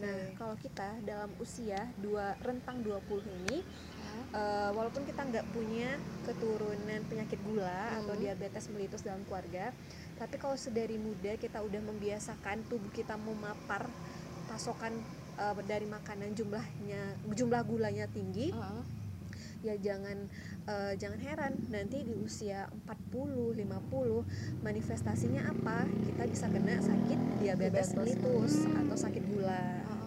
nah 0.00 0.18
kalau 0.38 0.56
kita 0.56 0.88
dalam 1.04 1.30
usia 1.40 1.88
dua 2.00 2.36
rentang 2.40 2.80
20 2.80 3.22
ini 3.44 3.60
eh, 4.32 4.70
walaupun 4.72 5.04
kita 5.04 5.22
nggak 5.24 5.46
punya 5.52 5.98
keturunan 6.24 7.00
penyakit 7.10 7.38
gula 7.44 8.00
atau 8.00 8.14
diabetes 8.16 8.70
mellitus 8.72 9.04
dalam 9.04 9.20
keluarga 9.28 9.74
tapi 10.16 10.38
kalau 10.38 10.54
sedari 10.54 10.96
muda 11.00 11.34
kita 11.36 11.58
udah 11.60 11.82
membiasakan 11.82 12.62
tubuh 12.70 12.92
kita 12.94 13.18
memapar 13.18 13.90
pasokan 14.46 14.94
eh, 15.36 15.54
dari 15.66 15.84
makanan 15.84 16.32
jumlahnya 16.32 17.18
jumlah 17.32 17.62
gulanya 17.66 18.06
tinggi 18.08 18.54
Heeh. 18.54 19.01
Ya 19.62 19.78
jangan 19.78 20.26
eh, 20.66 20.92
jangan 20.98 21.20
heran 21.22 21.52
nanti 21.70 22.02
di 22.02 22.14
usia 22.14 22.66
40 22.86 23.54
50 23.54 24.66
manifestasinya 24.66 25.46
apa 25.48 25.86
kita 25.86 26.22
bisa 26.26 26.46
kena 26.50 26.82
sakit 26.82 27.18
diabetes 27.38 27.94
Diabetes. 27.94 27.94
mellitus 27.94 28.54
atau 28.66 28.96
sakit 28.98 29.22
gula 29.30 29.62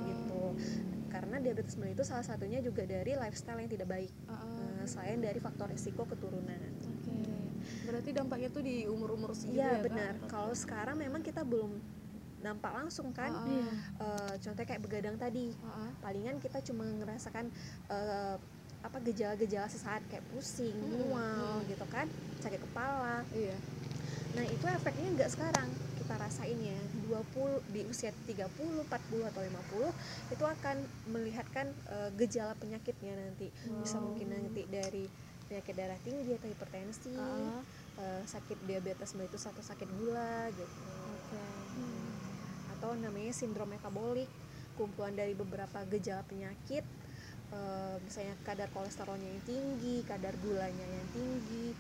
gitu 0.06 0.44
karena 1.08 1.40
diabetes 1.40 1.80
mellitus 1.80 2.12
salah 2.12 2.28
satunya 2.28 2.60
juga 2.60 2.84
dari 2.84 3.16
lifestyle 3.16 3.64
yang 3.64 3.72
tidak 3.72 3.88
baik. 3.88 4.12
Nah, 4.28 4.84
selain 4.84 5.24
dari 5.24 5.40
faktor 5.40 5.72
risiko 5.72 6.04
keturunan 6.04 6.60
Oke. 6.84 7.16
Berarti 7.88 8.12
dampaknya 8.12 8.52
tuh 8.52 8.60
di 8.62 8.84
umur-umur 8.86 9.32
segitu 9.32 9.64
iya 9.64 9.80
ya, 9.80 9.80
Kak? 9.80 9.84
benar 9.88 10.14
kalau 10.28 10.52
sekarang 10.52 11.00
memang 11.00 11.24
kita 11.24 11.42
belum 11.42 11.80
nampak 12.44 12.70
langsung 12.76 13.10
kan. 13.10 13.32
Iya. 13.48 13.72
Eh, 13.98 14.34
contohnya 14.44 14.68
kayak 14.68 14.84
begadang 14.84 15.16
tadi 15.18 15.50
Heeh. 15.50 15.90
palingan 16.04 16.38
kita 16.38 16.60
cuma 16.62 16.84
ngerasakan 16.84 17.48
eh, 17.90 18.36
apa 18.86 19.02
gejala-gejala 19.02 19.66
sesaat 19.66 20.06
kayak 20.08 20.22
pusing, 20.30 20.78
mual 20.78 21.66
gitu 21.66 21.86
kan, 21.90 22.06
sakit 22.38 22.62
kepala. 22.62 23.26
Iya. 23.34 23.58
Nah, 24.38 24.46
itu 24.46 24.66
efeknya 24.68 25.08
nggak 25.16 25.32
sekarang 25.32 25.68
kita 25.98 26.14
rasain 26.22 26.60
ya. 26.62 26.78
20 27.10 27.66
di 27.74 27.82
usia 27.90 28.14
30, 28.30 28.86
40 28.86 29.30
atau 29.30 29.42
50 29.42 29.90
itu 30.34 30.44
akan 30.46 30.78
melihatkan 31.10 31.66
eh, 31.90 32.10
gejala 32.20 32.54
penyakitnya 32.60 33.18
nanti. 33.18 33.50
Bisa 33.82 33.98
mungkin 33.98 34.30
nanti 34.30 34.68
dari 34.70 35.10
penyakit 35.50 35.74
darah 35.78 36.00
tinggi 36.02 36.34
atau 36.38 36.50
hipertensi, 36.50 37.14
Heeh. 37.14 37.62
eh, 38.02 38.22
sakit 38.26 38.66
diabetes 38.70 39.14
mellitus 39.18 39.46
atau 39.50 39.62
sakit 39.66 39.90
gula 39.98 40.50
gitu. 40.54 40.82
Oke. 41.26 41.42
atau 42.76 42.92
namanya 42.92 43.32
sindrom 43.32 43.72
metabolik 43.72 44.28
kumpulan 44.76 45.16
dari 45.16 45.32
beberapa 45.32 45.88
gejala 45.88 46.28
penyakit 46.28 46.84
eh, 47.52 47.96
misalnya 48.02 48.36
kadar 48.42 48.70
kolesterolnya 48.72 49.28
yang 49.28 49.44
tinggi 49.44 50.02
kadar 50.06 50.34
gulanya 50.42 50.86
yang 50.86 51.08
tinggi 51.12 51.76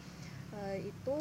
eh, 0.53 0.77
itu 0.85 1.17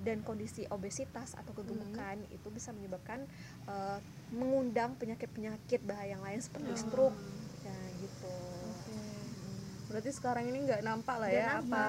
dan 0.00 0.24
kondisi 0.24 0.64
obesitas 0.72 1.36
atau 1.36 1.52
kegemukan 1.52 2.16
itu 2.32 2.48
bisa 2.48 2.72
menyebabkan 2.72 3.26
eh, 3.68 3.98
mengundang 4.32 4.96
penyakit-penyakit 4.96 5.82
bahaya 5.84 6.16
yang 6.16 6.22
lain 6.24 6.40
seperti 6.40 6.72
stroke. 6.78 7.16
Ya 7.66 7.76
gitu. 8.00 8.36
Berarti 9.90 10.10
sekarang 10.14 10.46
ini 10.48 10.70
nggak 10.70 10.86
nampak 10.86 11.16
lah 11.18 11.28
ya 11.28 11.58
nampak. 11.58 11.66
apa 11.66 11.84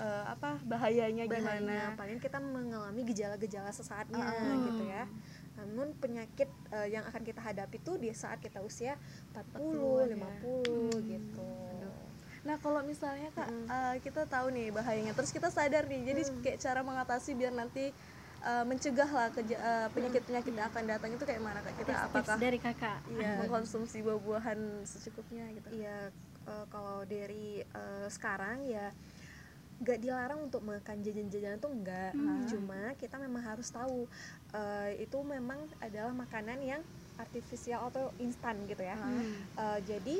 eh, 0.00 0.24
apa 0.30 0.50
bahayanya, 0.64 1.28
bahayanya 1.28 1.92
gimana? 1.92 1.98
paling 2.00 2.18
kita 2.22 2.38
mengalami 2.40 3.02
gejala-gejala 3.04 3.68
sesaatnya 3.68 4.22
Ah. 4.24 4.56
gitu 4.72 4.84
ya 4.88 5.04
namun 5.52 5.92
penyakit 6.00 6.48
eh, 6.72 6.88
yang 6.88 7.04
akan 7.04 7.22
kita 7.22 7.40
hadapi 7.44 7.76
tuh 7.84 8.00
di 8.00 8.08
saat 8.16 8.40
kita 8.40 8.64
usia 8.64 8.96
40, 9.36 10.08
40-an 10.08 10.08
ya. 10.08 10.16
50 10.16 10.88
gitu 11.04 11.50
Nah 12.42 12.58
kalau 12.58 12.82
misalnya 12.82 13.30
kak 13.30 13.46
eh, 13.70 13.94
kita 14.02 14.26
tahu 14.26 14.50
nih 14.50 14.74
bahayanya, 14.74 15.14
terus 15.14 15.30
kita 15.30 15.46
sadar 15.46 15.86
nih, 15.86 16.10
jadi 16.10 16.22
kayak 16.42 16.58
cara 16.58 16.80
mengatasi 16.82 17.38
biar 17.38 17.54
nanti 17.54 17.94
eh, 18.42 18.64
mencegah 18.66 19.06
lah 19.06 19.28
keja- 19.30 19.62
eh, 19.62 19.88
penyakit-penyakit 19.94 20.50
yang 20.50 20.66
akan 20.66 20.84
datang 20.90 21.10
itu 21.14 21.22
kayak 21.22 21.38
mana 21.38 21.62
kak? 21.62 21.70
Kita 21.78 21.92
Tips 21.94 22.06
apakah 22.10 22.38
dari 22.42 22.58
kakak. 22.58 22.98
iya, 23.14 23.38
mengkonsumsi 23.38 24.02
buah-buahan 24.02 24.82
secukupnya 24.82 25.54
gitu? 25.54 25.68
Iya, 25.70 26.10
eh, 26.50 26.64
kalau 26.66 27.06
dari 27.06 27.62
eh, 27.62 28.06
sekarang 28.10 28.66
ya 28.66 28.90
nggak 29.82 29.98
dilarang 29.98 30.46
untuk 30.46 30.62
makan 30.62 31.02
jajan-jajanan 31.02 31.58
tuh 31.58 31.74
enggak, 31.74 32.14
cuma 32.46 32.94
kita 32.96 33.18
memang 33.18 33.42
harus 33.42 33.66
tahu 33.68 34.06
eh, 34.54 35.02
itu 35.02 35.18
memang 35.26 35.58
adalah 35.82 36.14
makanan 36.14 36.62
yang 36.62 36.82
artifisial 37.18 37.90
atau 37.90 38.14
instan 38.22 38.62
gitu 38.70 38.86
ya. 38.86 38.94
Eh, 39.58 39.78
jadi 39.84 40.16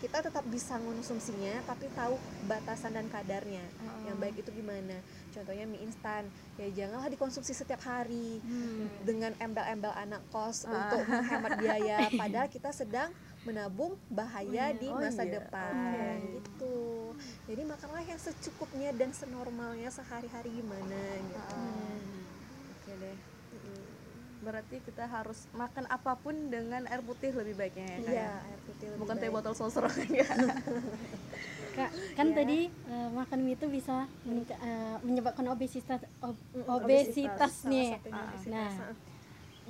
kita 0.00 0.24
tetap 0.24 0.40
bisa 0.48 0.80
mengonsumsinya 0.80 1.60
tapi 1.68 1.84
tahu 1.92 2.16
batasan 2.48 2.96
dan 2.96 3.04
kadarnya. 3.12 3.60
Yang 4.08 4.16
baik 4.16 4.36
itu 4.40 4.50
gimana. 4.56 4.96
Contohnya 5.28 5.68
mie 5.68 5.84
instan 5.84 6.24
ya 6.56 6.72
janganlah 6.72 7.12
dikonsumsi 7.12 7.52
setiap 7.52 7.84
hari 7.84 8.40
dengan 9.04 9.36
embel-embel 9.36 9.92
anak 9.92 10.24
kos 10.32 10.64
untuk 10.64 11.04
menghemat 11.04 11.52
biaya. 11.60 12.08
Padahal 12.16 12.48
kita 12.48 12.72
sedang 12.72 13.12
menabung 13.42 13.96
bahaya 14.06 14.70
di 14.70 14.86
Oh 14.86 15.00
masa 15.00 15.22
iya, 15.22 15.32
depan 15.38 16.16
gitu 16.34 16.76
jadi 17.44 17.62
makanlah 17.64 18.04
yang 18.04 18.16
secukupnya 18.16 18.92
dan 18.92 19.10
senormalnya 19.10 19.88
sehari-hari 19.88 20.50
gimana 20.52 20.98
gitu 21.26 21.60
Oke 22.70 22.92
deh. 22.96 23.16
Berarti 24.40 24.80
kita 24.80 25.04
harus 25.04 25.44
makan 25.52 25.84
apa 25.86 26.16
pun 26.16 26.32
dengan 26.48 26.84
air 26.86 27.00
putih 27.00 27.28
lebih 27.30 27.54
baiknya 27.54 27.84
ya 27.84 27.96
kak? 27.98 28.04
iya 28.06 28.16
ya? 28.16 28.30
air 28.42 28.60
putih 28.62 28.86
lebih 28.88 29.00
Bukan 29.00 29.16
teh 29.16 29.30
botol 29.30 29.52
sosro 29.52 29.88
kan 29.92 30.08
ya? 30.16 30.28
Kak, 31.70 31.90
kan 32.14 32.26
tadi 32.32 32.58
eh, 32.66 33.08
makan 33.10 33.38
mie 33.38 33.54
itu 33.54 33.66
bisa 33.68 34.04
meningka- 34.22 34.56
eh, 34.58 34.96
menyebabkan 35.00 35.44
obesitas 35.46 36.00
ob- 36.20 36.40
obesitas 36.66 37.52
salah 37.52 37.70
nih. 37.70 37.88
satunya 37.94 38.22
obesitas. 38.26 38.48
Nah, 38.48 38.72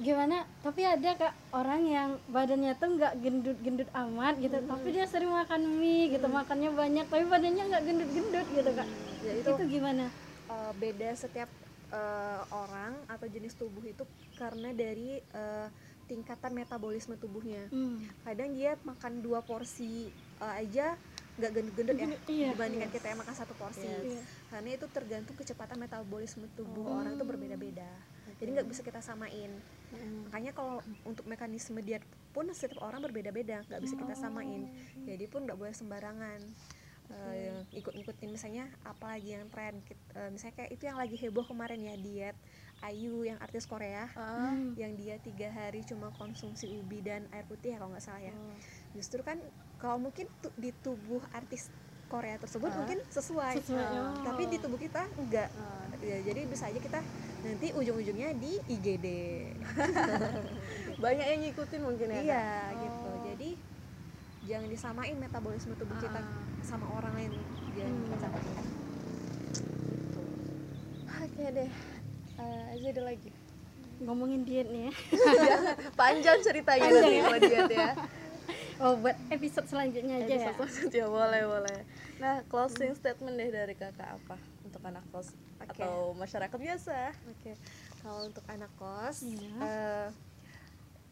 gimana? 0.01 0.49
Tapi 0.65 0.81
ada 0.83 1.11
kak 1.13 1.33
orang 1.53 1.83
yang 1.85 2.11
badannya 2.33 2.73
tuh 2.81 2.97
nggak 2.97 3.13
gendut-gendut 3.21 3.91
amat 3.93 4.35
gitu, 4.41 4.57
tapi 4.65 4.89
dia 4.97 5.05
sering 5.05 5.31
makan 5.31 5.61
mie 5.77 6.11
gitu, 6.11 6.27
makannya 6.27 6.71
banyak, 6.73 7.07
tapi 7.07 7.25
badannya 7.29 7.65
nggak 7.69 7.85
gendut-gendut 7.85 8.47
gitu 8.51 8.71
kak. 8.73 8.89
Ya, 9.21 9.33
itu, 9.37 9.51
itu- 9.53 9.69
gimana? 9.69 10.09
uh, 10.51 10.73
beda 10.75 11.15
setiap 11.15 11.47
uh, 11.95 12.43
orang 12.51 12.99
atau 13.07 13.27
jenis 13.31 13.55
tubuh 13.55 13.85
itu 13.87 14.03
karena 14.35 14.75
dari 14.75 15.23
uh, 15.31 15.71
tingkatan 16.11 16.51
metabolisme 16.59 17.15
tubuhnya. 17.15 17.71
Hmm. 17.71 18.03
Kadang 18.27 18.51
dia 18.51 18.75
makan 18.83 19.23
dua 19.23 19.47
porsi 19.47 20.11
uh, 20.43 20.59
aja 20.59 20.99
nggak 21.39 21.51
gendut-gendut 21.57 21.97
ya 21.97 22.09
Iya. 22.29 22.49
dibandingkan 22.53 22.91
kita 22.91 23.07
yang 23.15 23.21
makan 23.23 23.37
satu 23.39 23.55
porsi. 23.55 23.87
Yes. 23.87 24.27
Karena 24.51 24.75
itu 24.75 24.87
tergantung 24.91 25.39
kecepatan 25.39 25.79
metabolisme 25.79 26.51
tubuh 26.59 26.99
orang 27.01 27.15
itu 27.15 27.25
berbeda-beda. 27.25 27.89
Jadi 28.41 28.49
nggak 28.51 28.69
bisa 28.69 28.81
kita 28.81 28.99
samain. 28.99 29.53
Makanya 30.27 30.51
kalau 30.51 30.81
untuk 31.05 31.29
mekanisme 31.29 31.79
diet 31.79 32.03
pun 32.31 32.49
setiap 32.51 32.81
orang 32.81 33.03
berbeda-beda, 33.03 33.61
nggak 33.69 33.83
bisa 33.83 33.95
kita 33.95 34.15
samain. 34.15 34.65
Jadi 35.05 35.25
pun 35.27 35.45
nggak 35.45 35.59
boleh 35.59 35.75
sembarangan. 35.75 36.41
Eh, 37.11 37.67
ikut-ikutin 37.75 38.31
misalnya 38.31 38.71
apa 38.87 39.19
lagi 39.19 39.35
yang 39.35 39.51
tren 39.51 39.83
eh, 40.15 40.31
misalnya 40.31 40.63
kayak 40.63 40.71
itu 40.71 40.87
yang 40.87 40.95
lagi 40.95 41.19
heboh 41.19 41.43
kemarin 41.43 41.83
ya 41.83 41.99
diet 41.99 42.39
Ayu 42.87 43.27
yang 43.27 43.35
artis 43.43 43.67
Korea 43.67 44.07
Hmm. 44.15 44.79
yang 44.79 44.95
dia 44.95 45.19
tiga 45.19 45.51
hari 45.51 45.83
cuma 45.83 46.15
konsumsi 46.15 46.71
ubi 46.71 47.03
dan 47.03 47.27
air 47.35 47.43
putih 47.45 47.75
ya 47.75 47.83
kalau 47.83 47.91
nggak 47.91 48.07
salah 48.07 48.23
ya 48.23 48.31
justru 48.95 49.27
kan 49.27 49.43
kalau 49.75 49.99
mungkin 49.99 50.31
tu- 50.39 50.55
di 50.55 50.71
tubuh 50.71 51.19
artis 51.35 51.75
Korea 52.11 52.37
tersebut 52.37 52.69
mungkin 52.69 52.99
sesuai, 53.07 53.55
Sesuai, 53.57 53.87
oh. 53.95 54.19
tapi 54.21 54.43
di 54.45 54.59
tubuh 54.59 54.77
kita 54.77 55.07
enggak. 55.15 55.47
Ya, 56.01 56.17
jadi 56.21 56.43
bisa 56.45 56.65
aja 56.65 56.77
kita 56.77 56.99
nanti 57.41 57.71
ujung-ujungnya 57.71 58.33
di 58.35 58.57
IGD 58.67 59.07
banyak 61.05 61.27
yang 61.27 61.41
ngikutin 61.43 61.81
mungkin 61.81 62.09
ya 62.11 62.21
iya 62.21 62.45
Kak? 62.67 62.69
gitu. 62.79 63.05
Oh. 63.07 63.21
jadi 63.23 63.49
jangan 64.43 64.69
disamain 64.69 65.15
metabolisme 65.15 65.73
tubuh 65.75 65.97
kita 65.97 66.19
Ah. 66.19 66.41
sama 66.61 66.89
orang 66.91 67.13
lain. 67.15 67.33
Jangan 67.71 67.93
Hmm. 67.93 68.03
kita 68.03 68.17
samain 68.19 68.45
gitu. 68.49 70.21
oke 71.07 71.45
deh 71.55 71.71
Eh, 72.33 72.65
aja 72.73 72.87
ada 72.91 73.03
lagi? 73.07 73.31
Ngomongin 74.01 74.41
diet 74.43 74.65
nih 74.67 74.89
ya. 74.89 74.93
Panjang 76.01 76.41
ceritanya 76.41 76.89
nanti 76.89 77.21
buat 77.21 77.41
diet 77.43 77.69
ya. 77.71 77.91
Oh 78.81 78.97
buat 78.97 79.13
episode 79.29 79.69
selanjutnya 79.69 80.17
aja 80.17 80.25
ya 80.25 80.49
Episode 80.51 80.73
selanjutnya 80.89 81.05
boleh 81.07 81.43
boleh 81.45 81.79
nah 82.21 82.45
closing 82.47 82.93
statement 82.93 83.35
deh 83.35 83.49
dari 83.49 83.73
kakak 83.73 84.21
apa 84.21 84.37
untuk 84.61 84.85
anak 84.85 85.01
kos 85.09 85.33
Oke. 85.57 85.73
atau 85.73 86.13
masyarakat 86.13 86.53
biasa 86.55 87.17
Oke, 87.33 87.57
kalau 88.05 88.29
untuk 88.29 88.45
anak 88.47 88.69
kos, 88.77 89.25
Iya. 89.25 89.57
eh, 89.59 90.09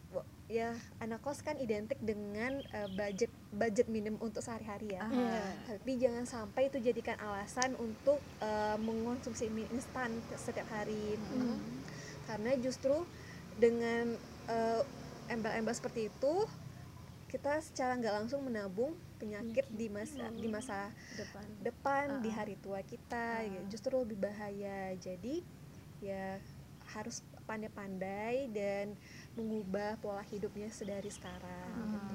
bo- 0.08 0.28
ya 0.46 0.70
anak 1.00 1.20
kos 1.20 1.40
kan 1.40 1.56
identik 1.56 1.96
dengan 1.98 2.60
eh, 2.62 2.88
budget 2.90 3.32
budget 3.48 3.88
minim 3.88 4.20
untuk 4.20 4.40
sehari-hari 4.40 4.92
ya. 4.92 5.04
Iya. 5.04 5.40
Tapi 5.80 5.92
jangan 5.96 6.24
sampai 6.24 6.68
itu 6.68 6.76
jadikan 6.78 7.16
alasan 7.18 7.72
untuk 7.76 8.20
eh, 8.40 8.76
mengonsumsi 8.76 9.48
mie 9.48 9.68
instan 9.68 10.12
setiap 10.34 10.68
hari. 10.68 11.16
Hmm. 11.28 11.56
Karena 12.24 12.52
justru 12.56 13.04
dengan 13.56 14.16
eh, 14.48 14.82
embel-embel 15.28 15.72
seperti 15.72 16.08
itu 16.08 16.34
kita 17.28 17.60
secara 17.60 17.96
nggak 17.96 18.24
langsung 18.24 18.40
menabung 18.44 18.96
penyakit 19.18 19.66
di 19.68 19.86
masa 19.88 20.24
di 20.30 20.46
masa 20.46 20.94
depan 21.12 21.44
depan 21.60 22.04
di 22.18 22.30
Ah. 22.30 22.34
hari 22.36 22.54
tua 22.56 22.80
kita 22.80 23.42
ya, 23.42 23.60
justru 23.66 23.98
lebih 23.98 24.18
bahaya 24.20 24.94
jadi 24.96 25.42
ya 25.98 26.38
harus 26.88 27.20
pandai-pandai 27.44 28.48
dan 28.48 28.94
mengubah 29.34 29.98
pola 29.98 30.22
hidupnya 30.22 30.68
sedari 30.68 31.08
sekarang 31.08 31.74
gitu. 31.74 32.14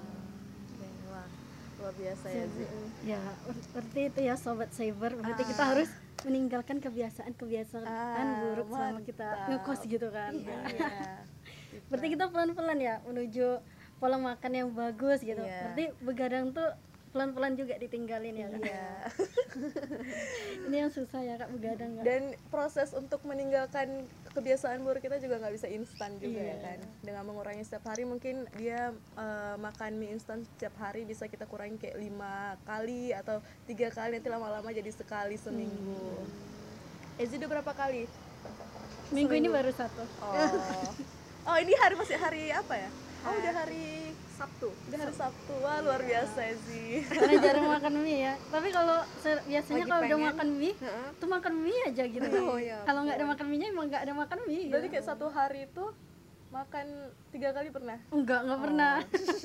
Oke, 0.74 0.88
wah 1.08 1.28
luar 1.76 1.94
biasa 1.94 2.26
ya 2.28 2.46
Zi 2.48 2.64
ya 3.04 3.20
ber- 3.44 3.68
berarti 3.74 4.02
itu 4.08 4.20
ya 4.22 4.36
sobat 4.36 4.70
cyber 4.72 5.12
berarti 5.14 5.44
kita 5.44 5.60
Ah. 5.60 5.70
harus 5.70 5.90
meninggalkan 6.24 6.80
kebiasaan-kebiasaan 6.80 7.84
Ah, 7.84 8.40
buruk 8.42 8.72
selama 8.72 9.00
kita 9.04 9.28
mantap. 9.28 9.48
ngekos 9.52 9.82
gitu 9.84 10.08
kan 10.08 10.32
iya 10.40 10.60
berarti 11.84 12.08
kita 12.10 12.26
pelan-pelan 12.30 12.80
ya 12.80 12.96
menuju 13.04 13.60
pola 13.96 14.16
makan 14.18 14.52
yang 14.54 14.70
bagus 14.72 15.20
gitu 15.20 15.38
Iya. 15.38 15.60
berarti 15.66 15.84
begadang 16.00 16.46
tuh 16.50 16.70
pelan-pelan 17.14 17.54
juga 17.54 17.78
ditinggalin 17.78 18.34
ya 18.34 18.48
Kak? 18.50 18.60
iya. 18.60 18.90
Ini 20.66 20.76
yang 20.76 20.90
susah 20.90 21.22
ya 21.22 21.38
kak 21.38 21.54
begadang 21.54 21.96
Kak. 21.96 22.04
dan 22.04 22.22
proses 22.50 22.90
untuk 22.92 23.22
meninggalkan 23.22 24.04
kebiasaan 24.34 24.82
buruk 24.82 25.00
kita 25.00 25.22
juga 25.22 25.38
nggak 25.38 25.54
bisa 25.54 25.68
instan 25.70 26.18
juga 26.18 26.42
ya 26.42 26.50
Iya. 26.50 26.56
kan? 26.60 26.80
Dengan 27.00 27.24
mengurangi 27.24 27.62
setiap 27.62 27.86
hari 27.86 28.04
mungkin 28.04 28.50
dia 28.58 28.90
eh, 29.14 29.56
makan 29.56 29.92
mie 29.96 30.10
instan 30.12 30.42
setiap 30.44 30.74
hari 30.78 31.06
bisa 31.06 31.26
kita 31.26 31.46
kurangi 31.46 31.78
kayak 31.78 31.98
lima 31.98 32.58
kali 32.66 33.14
atau 33.14 33.38
tiga 33.64 33.88
kali 33.88 34.18
nanti 34.18 34.28
lama-lama 34.28 34.70
jadi 34.70 34.90
sekali 34.90 35.38
seminggu. 35.38 36.18
Ezi 37.16 37.38
udah 37.38 37.50
berapa 37.52 37.72
kali? 37.72 38.10
Minggu 39.14 39.38
ini 39.38 39.48
baru 39.48 39.70
satu. 39.70 40.02
Oh. 40.18 40.34
Oh 41.44 41.58
ini 41.60 41.76
hari 41.76 41.94
masih 41.94 42.18
hari 42.18 42.50
apa 42.50 42.74
ya? 42.74 42.90
Oh 43.24 43.34
udah 43.36 43.54
hari 43.54 44.13
Sabtu. 44.44 44.70
Udah 44.76 44.98
hari 45.00 45.14
Sabtu. 45.16 45.54
Wah 45.64 45.80
luar 45.80 46.02
biasa 46.04 46.40
Ezi. 46.52 47.08
Karena 47.08 47.34
jarang 47.40 47.68
makan 47.72 47.94
mie 48.04 48.20
ya. 48.28 48.34
Tapi 48.52 48.68
kalau 48.76 48.98
biasanya 49.48 49.84
kalau 49.88 50.02
udah 50.04 50.20
makan 50.20 50.48
mie 50.60 50.74
Heeh. 50.76 51.08
tuh 51.16 51.28
makan 51.32 51.54
mie 51.64 51.82
aja 51.88 52.04
gitu. 52.04 52.28
Oh, 52.44 52.60
ya 52.60 52.84
kalau 52.84 53.08
nggak 53.08 53.18
ada 53.24 53.28
makan 53.32 53.46
mie 53.48 53.60
nya 53.64 53.68
emang 53.72 53.88
nggak 53.88 54.04
ada 54.04 54.14
makan 54.14 54.40
mie 54.44 54.68
berarti 54.68 54.88
gitu. 54.92 54.94
kayak 55.00 55.06
satu 55.08 55.26
hari 55.32 55.72
itu 55.72 55.86
makan 56.52 56.86
tiga 57.32 57.50
kali 57.56 57.72
pernah? 57.72 57.98
Enggak 58.12 58.40
nggak 58.44 58.60
pernah. 58.60 58.96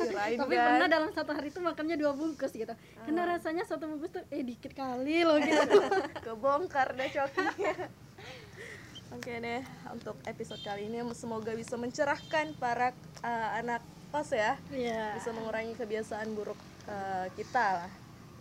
kirain 0.03 0.39
tapi 0.43 0.55
kan. 0.59 0.67
pernah 0.67 0.89
dalam 0.91 1.11
satu 1.15 1.31
hari 1.31 1.49
tuh 1.55 1.63
makannya 1.63 1.97
dua 1.97 2.13
bungkus 2.19 2.51
gitu. 2.51 2.75
Karena 3.07 3.23
rasanya 3.23 3.63
satu 3.71 3.87
bungkus 3.87 4.11
tuh 4.19 4.25
eh 4.35 4.43
dikit 4.43 4.75
kali 4.75 5.23
loh 5.23 5.39
gitu. 5.39 5.79
Kebongkar 6.27 6.99
deh 6.99 7.07
cokinya 7.07 7.75
oke 9.15 9.33
deh 9.41 9.63
untuk 9.89 10.17
episode 10.29 10.61
kali 10.61 10.85
ini 10.91 11.01
semoga 11.17 11.57
bisa 11.57 11.81
mencerahkan 11.81 12.53
para 12.61 12.93
uh, 13.25 13.51
anak 13.57 13.81
kos 14.09 14.31
ya. 14.33 14.57
Iya. 14.73 15.17
bisa 15.17 15.31
mengurangi 15.37 15.75
kebiasaan 15.77 16.29
buruk 16.33 16.59
uh, 16.89 17.27
kita 17.37 17.85
lah. 17.85 17.93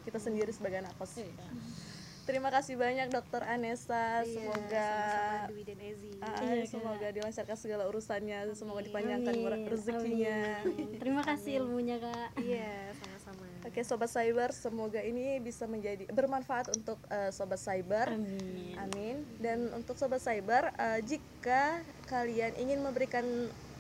Kita 0.08 0.18
sendiri 0.20 0.52
sebagai 0.56 0.80
anak 0.84 0.96
kos 0.96 1.20
terima 2.28 2.52
kasih 2.52 2.76
banyak 2.76 3.08
dokter 3.08 3.40
Anessa. 3.48 4.22
Iya, 4.22 4.36
semoga 4.36 4.88
sama-sama 4.92 5.48
Dwi 5.48 5.64
dan 5.64 5.80
Ezi. 5.80 6.10
Uh, 6.12 6.28
Iya, 6.28 6.56
Kak. 6.60 6.68
semoga 6.68 7.08
dilancarkan 7.16 7.58
segala 7.58 7.84
urusannya. 7.88 8.40
Semoga 8.52 8.82
dipanjangkan 8.84 9.34
Amin, 9.34 9.72
rezekinya. 9.72 10.40
Amin. 10.68 11.00
terima 11.00 11.24
kasih 11.24 11.64
ilmunya 11.64 12.04
kak. 12.04 12.30
Iya 12.44 12.92
sama-sama. 13.00 13.48
Oke 13.64 13.82
sobat 13.84 14.12
cyber, 14.12 14.52
semoga 14.52 15.00
ini 15.04 15.40
bisa 15.40 15.68
menjadi 15.68 16.08
bermanfaat 16.12 16.76
untuk 16.76 17.00
uh, 17.08 17.32
sobat 17.32 17.64
cyber. 17.64 18.12
amin. 18.12 18.76
Amin. 18.76 19.16
Dan 19.40 19.72
untuk 19.72 19.96
sobat 19.96 20.20
cyber, 20.20 20.76
uh, 20.76 21.00
jika 21.00 21.80
kalian 22.12 22.60
ingin 22.60 22.84
memberikan 22.84 23.24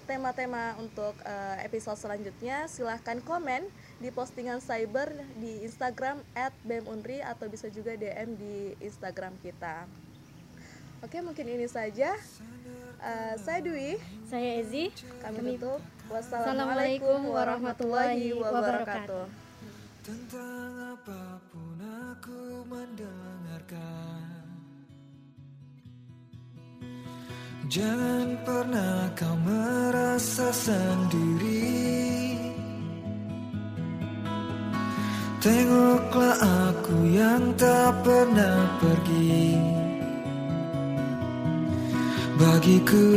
tema-tema 0.07 0.79
untuk 0.79 1.11
uh, 1.27 1.57
episode 1.59 1.99
selanjutnya, 1.99 2.71
silahkan 2.71 3.19
komen 3.19 3.67
di 3.99 4.07
postingan 4.07 4.63
cyber 4.63 5.11
di 5.35 5.67
Instagram 5.67 6.23
@bemunri 6.63 7.19
atau 7.19 7.51
bisa 7.51 7.67
juga 7.67 7.91
DM 7.99 8.39
di 8.39 8.55
Instagram 8.79 9.35
kita. 9.43 9.83
Oke, 11.03 11.19
mungkin 11.19 11.45
ini 11.45 11.67
saja. 11.67 12.15
Uh, 12.97 13.35
saya 13.37 13.59
Dwi, 13.61 13.99
saya 14.25 14.63
Ezi 14.63 14.89
kami 15.21 15.59
tutup. 15.59 15.83
Assalamualaikum 16.07 17.27
warahmatullahi 17.27 18.31
wabarakatuh. 18.31 19.27
Tentang 20.07 20.95
apa 20.95 21.43
pun 21.51 21.77
aku 21.83 22.63
mendengarkan 22.63 23.16
Jangan 27.67 28.47
pernah 28.47 29.11
kau 29.11 29.35
merasa 29.43 30.55
sendiri. 30.55 31.83
Tengoklah 35.43 36.39
aku 36.71 36.95
yang 37.11 37.51
tak 37.59 37.91
pernah 38.07 38.71
pergi. 38.79 39.59
Bagiku 42.39 43.07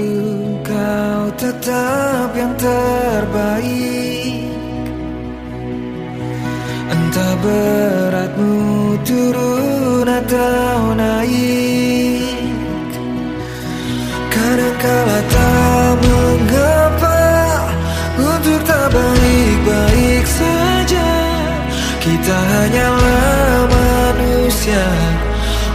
kau 0.66 1.22
tetap 1.38 2.34
yang 2.34 2.54
terbaik. 2.58 4.50
Entah 6.90 7.34
beratmu 7.38 8.58
turun 9.06 10.06
atau 10.10 10.98
naik 10.98 11.59
Kadangkala 14.60 15.18
tak 15.32 15.92
mengapa 16.04 17.20
Untuk 18.20 18.60
tak 18.68 18.92
baik-baik 18.92 20.24
saja? 20.28 21.12
Kita 21.96 22.36
hanyalah 22.36 23.72
manusia. 23.72 24.84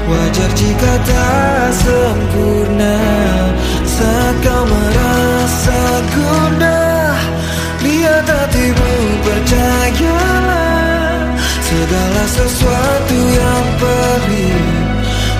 Wajar 0.05 0.51
jika 0.53 0.93
tak 1.01 1.73
sempurna. 1.81 2.97
Saat 3.89 4.35
kau 4.45 4.63
merasa 4.69 5.81
gundah 6.13 7.17
Lihat 7.81 8.25
hatimu 8.29 8.93
percayalah 9.25 11.25
Segala 11.57 12.23
sesuatu 12.29 13.17
yang 13.33 13.65
perih 13.81 14.61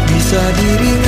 Bisa 0.09 0.41
diringankan 0.55 1.04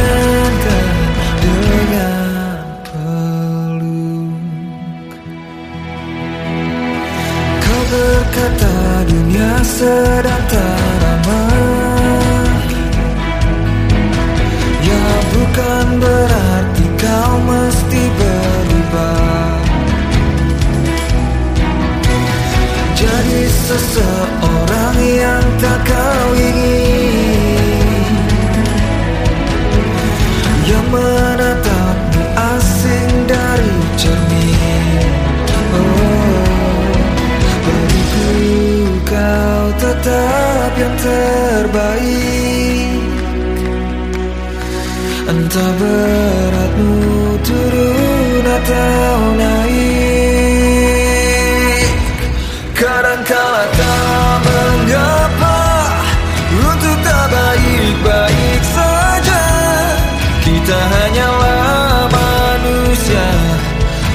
Kita 60.68 60.84
hanyalah 60.84 62.12
manusia. 62.12 63.28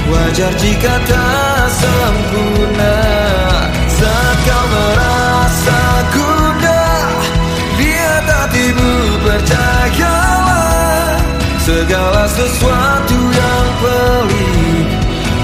Wajar 0.04 0.52
jika 0.60 1.00
tak 1.08 1.64
sempurna. 1.80 2.96
Saat 3.88 4.36
kau 4.44 4.64
merasa 4.68 5.80
gundah 6.12 7.08
Lihat 7.80 8.24
hatimu 8.28 8.92
percayalah 9.24 11.24
Segala 11.56 12.28
sesuatu 12.28 13.16
yang 13.16 13.68
pelik 13.80 14.88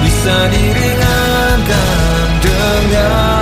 Bisa 0.05 0.37
diringankan 0.53 2.29
dengan 2.45 3.38